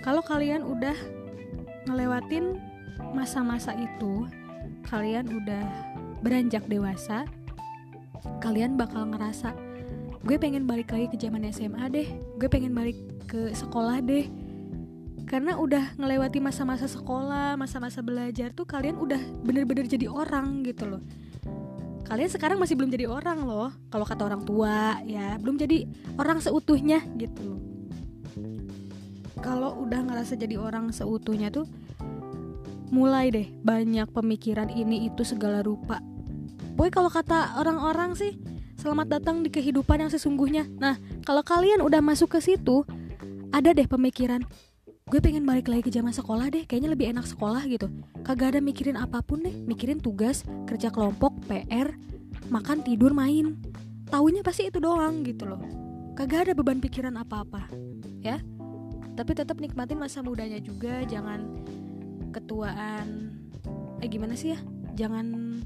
kalau 0.00 0.24
kalian 0.24 0.64
udah 0.64 0.96
ngelewatin 1.84 2.56
masa-masa 3.12 3.76
itu 3.76 4.24
kalian 4.88 5.28
udah 5.28 5.64
beranjak 6.24 6.64
dewasa 6.64 7.28
kalian 8.42 8.76
bakal 8.76 9.08
ngerasa 9.08 9.52
gue 10.20 10.36
pengen 10.36 10.68
balik 10.68 10.92
lagi 10.92 11.08
ke 11.08 11.16
zaman 11.16 11.48
SMA 11.48 11.84
deh 11.88 12.08
gue 12.36 12.48
pengen 12.50 12.76
balik 12.76 12.98
ke 13.30 13.54
sekolah 13.54 14.02
deh. 14.02 14.26
Karena 15.30 15.54
udah 15.54 15.94
ngelewati 15.94 16.42
masa-masa 16.42 16.90
sekolah 16.90 17.54
masa-masa 17.54 18.02
belajar 18.02 18.50
tuh 18.50 18.66
kalian 18.66 18.98
udah 18.98 19.22
bener-bener 19.46 19.86
jadi 19.86 20.10
orang 20.10 20.66
gitu 20.66 20.90
loh. 20.90 21.02
Kalian 22.02 22.26
sekarang 22.26 22.58
masih 22.58 22.74
belum 22.74 22.90
jadi 22.90 23.06
orang 23.06 23.46
loh 23.46 23.70
kalau 23.86 24.02
kata 24.02 24.26
orang 24.26 24.42
tua 24.42 24.98
ya 25.06 25.38
belum 25.38 25.54
jadi 25.54 25.86
orang 26.18 26.42
seutuhnya 26.42 27.06
gitu 27.14 27.60
kalau 29.40 29.72
udah 29.82 30.04
ngerasa 30.04 30.36
jadi 30.36 30.60
orang 30.60 30.92
seutuhnya 30.92 31.48
tuh 31.48 31.64
mulai 32.92 33.32
deh 33.32 33.48
banyak 33.64 34.06
pemikiran 34.12 34.68
ini 34.68 35.08
itu 35.08 35.24
segala 35.24 35.64
rupa 35.64 36.02
boy 36.74 36.88
kalau 36.90 37.10
kata 37.10 37.58
orang-orang 37.58 38.14
sih 38.14 38.38
Selamat 38.80 39.20
datang 39.20 39.44
di 39.44 39.52
kehidupan 39.52 40.00
yang 40.00 40.08
sesungguhnya. 40.08 40.64
Nah, 40.80 40.96
kalau 41.28 41.44
kalian 41.44 41.84
udah 41.84 42.00
masuk 42.00 42.32
ke 42.32 42.40
situ, 42.40 42.80
ada 43.52 43.76
deh 43.76 43.84
pemikiran, 43.84 44.40
gue 45.04 45.20
pengen 45.20 45.44
balik 45.44 45.68
lagi 45.68 45.84
ke 45.84 45.92
zaman 45.92 46.16
sekolah 46.16 46.48
deh, 46.48 46.64
kayaknya 46.64 46.96
lebih 46.96 47.12
enak 47.12 47.28
sekolah 47.28 47.60
gitu. 47.68 47.92
Kagak 48.24 48.56
ada 48.56 48.60
mikirin 48.64 48.96
apa 48.96 49.20
pun 49.20 49.44
deh, 49.44 49.52
mikirin 49.52 50.00
tugas, 50.00 50.48
kerja 50.64 50.88
kelompok, 50.88 51.44
PR, 51.44 51.92
makan, 52.48 52.80
tidur, 52.80 53.12
main. 53.12 53.60
Taunya 54.08 54.40
pasti 54.40 54.72
itu 54.72 54.80
doang 54.80 55.28
gitu 55.28 55.44
loh. 55.44 55.60
Kagak 56.16 56.48
ada 56.48 56.52
beban 56.56 56.80
pikiran 56.80 57.20
apa-apa, 57.20 57.68
ya. 58.24 58.40
Tapi 59.12 59.30
tetap 59.36 59.60
nikmatin 59.60 60.00
masa 60.00 60.24
mudanya 60.24 60.56
juga, 60.56 61.04
jangan 61.04 61.68
ketuaan. 62.32 63.36
Eh 64.00 64.08
gimana 64.08 64.32
sih 64.32 64.56
ya? 64.56 64.58
Jangan 64.96 65.60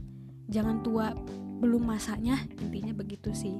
jangan 0.48 0.84
tua 0.84 1.12
belum 1.60 1.82
masanya 1.84 2.40
intinya 2.60 2.92
begitu 2.92 3.32
sih 3.32 3.56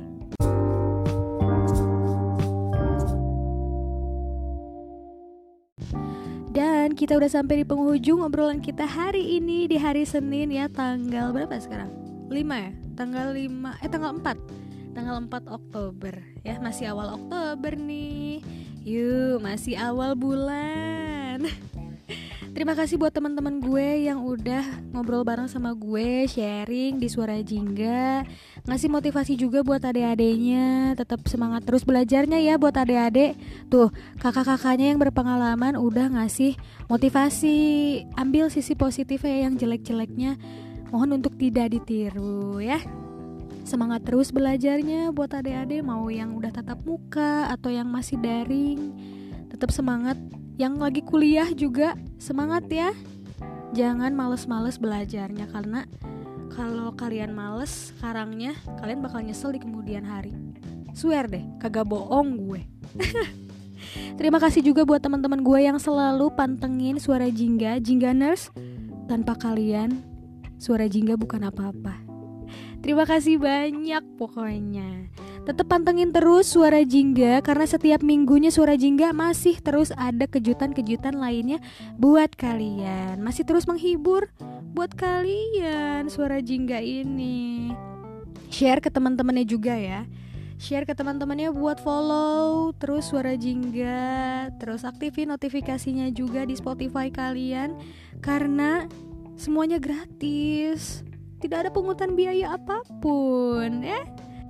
Dan 6.54 6.94
kita 6.94 7.18
udah 7.18 7.26
sampai 7.26 7.60
di 7.60 7.64
penghujung 7.66 8.22
obrolan 8.22 8.62
kita 8.62 8.86
hari 8.86 9.42
ini 9.42 9.66
di 9.66 9.74
hari 9.74 10.06
Senin 10.06 10.54
ya 10.54 10.70
tanggal 10.70 11.34
berapa 11.34 11.58
sekarang? 11.58 11.90
5 12.30 12.30
ya? 12.30 12.70
Tanggal 12.94 13.34
5 13.34 13.82
eh 13.82 13.90
tanggal 13.90 14.12
4. 14.22 14.94
Tanggal 14.94 15.16
4 15.26 15.50
Oktober 15.50 16.14
ya, 16.46 16.54
masih 16.62 16.94
awal 16.94 17.18
Oktober 17.18 17.74
nih. 17.74 18.38
Yuk, 18.86 19.42
masih 19.42 19.74
awal 19.74 20.14
bulan. 20.14 21.42
Terima 22.54 22.78
kasih 22.78 23.02
buat 23.02 23.10
teman-teman 23.10 23.58
gue 23.58 24.06
yang 24.06 24.22
udah 24.22 24.62
ngobrol 24.94 25.26
bareng 25.26 25.50
sama 25.50 25.74
gue, 25.74 26.22
sharing 26.30 27.02
di 27.02 27.10
Suara 27.10 27.42
Jingga, 27.42 28.22
ngasih 28.62 28.94
motivasi 28.94 29.34
juga 29.34 29.66
buat 29.66 29.82
adik-adiknya, 29.82 30.94
tetap 30.94 31.26
semangat 31.26 31.66
terus 31.66 31.82
belajarnya 31.82 32.38
ya 32.38 32.54
buat 32.54 32.78
adik-adik. 32.78 33.34
Tuh, 33.66 33.90
kakak-kakaknya 34.22 34.94
yang 34.94 35.02
berpengalaman 35.02 35.74
udah 35.74 36.14
ngasih 36.14 36.54
motivasi, 36.86 37.58
ambil 38.14 38.46
sisi 38.54 38.78
positifnya 38.78 39.50
yang 39.50 39.58
jelek-jeleknya. 39.58 40.38
Mohon 40.94 41.18
untuk 41.18 41.34
tidak 41.34 41.74
ditiru 41.74 42.62
ya. 42.62 42.78
Semangat 43.66 44.06
terus 44.06 44.30
belajarnya 44.30 45.10
buat 45.10 45.34
adik-adik 45.34 45.82
mau 45.82 46.06
yang 46.06 46.38
udah 46.38 46.54
tatap 46.54 46.78
muka 46.86 47.50
atau 47.50 47.74
yang 47.74 47.90
masih 47.90 48.14
daring. 48.22 48.94
Tetap 49.50 49.74
semangat 49.74 50.14
yang 50.54 50.78
lagi 50.78 51.02
kuliah 51.02 51.50
juga 51.50 51.98
semangat 52.18 52.70
ya 52.70 52.90
jangan 53.74 54.14
males-males 54.14 54.78
belajarnya 54.78 55.50
karena 55.50 55.86
kalau 56.54 56.94
kalian 56.94 57.34
males 57.34 57.90
sekarangnya 57.94 58.54
kalian 58.78 59.02
bakal 59.02 59.18
nyesel 59.18 59.50
di 59.50 59.58
kemudian 59.58 60.06
hari 60.06 60.30
swear 60.94 61.26
deh 61.26 61.42
kagak 61.58 61.86
bohong 61.86 62.38
gue 62.38 62.62
Terima 64.14 64.38
kasih 64.38 64.62
juga 64.62 64.82
buat 64.86 65.02
teman-teman 65.02 65.42
gue 65.42 65.60
yang 65.66 65.78
selalu 65.78 66.30
pantengin 66.34 66.96
suara 66.98 67.28
Jingga, 67.28 67.78
Jingga 67.82 68.14
Nurse. 68.14 68.50
Tanpa 69.10 69.36
kalian, 69.36 70.00
suara 70.56 70.88
Jingga 70.88 71.18
bukan 71.18 71.44
apa-apa. 71.46 72.00
Terima 72.80 73.04
kasih 73.04 73.36
banyak 73.40 74.04
pokoknya. 74.16 75.10
Tetap 75.44 75.68
pantengin 75.68 76.08
terus 76.08 76.48
suara 76.48 76.80
Jingga 76.80 77.44
karena 77.44 77.68
setiap 77.68 78.00
minggunya 78.00 78.48
suara 78.48 78.80
Jingga 78.80 79.12
masih 79.12 79.60
terus 79.60 79.92
ada 79.92 80.24
kejutan-kejutan 80.24 81.20
lainnya 81.20 81.60
buat 82.00 82.32
kalian. 82.32 83.20
Masih 83.20 83.44
terus 83.44 83.68
menghibur 83.68 84.32
buat 84.72 84.96
kalian 84.96 86.08
suara 86.08 86.40
Jingga 86.40 86.80
ini. 86.80 87.76
Share 88.48 88.80
ke 88.80 88.88
teman-temannya 88.88 89.44
juga 89.44 89.76
ya. 89.76 90.08
Share 90.56 90.88
ke 90.88 90.96
teman-temannya 90.96 91.52
buat 91.52 91.76
follow 91.76 92.72
terus 92.80 93.12
suara 93.12 93.36
Jingga, 93.36 94.48
terus 94.56 94.80
aktifin 94.80 95.28
notifikasinya 95.28 96.08
juga 96.08 96.48
di 96.48 96.56
Spotify 96.56 97.12
kalian 97.12 97.76
karena 98.24 98.88
semuanya 99.36 99.76
gratis. 99.76 101.04
Tidak 101.36 101.68
ada 101.68 101.68
pungutan 101.68 102.16
biaya 102.16 102.56
apa 102.56 102.80
pun 103.04 103.84
ya. 103.84 104.00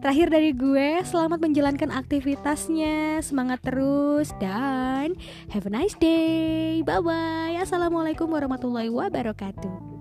Terakhir 0.05 0.29
dari 0.29 0.53
gue, 0.53 1.01
selamat 1.01 1.41
menjalankan 1.41 1.89
aktivitasnya, 1.89 3.25
semangat 3.25 3.65
terus 3.65 4.37
dan 4.37 5.17
have 5.49 5.65
a 5.65 5.73
nice 5.73 5.97
day. 5.97 6.85
Bye 6.85 7.01
bye. 7.01 7.57
Assalamualaikum 7.57 8.29
warahmatullahi 8.29 8.93
wabarakatuh. 8.93 9.94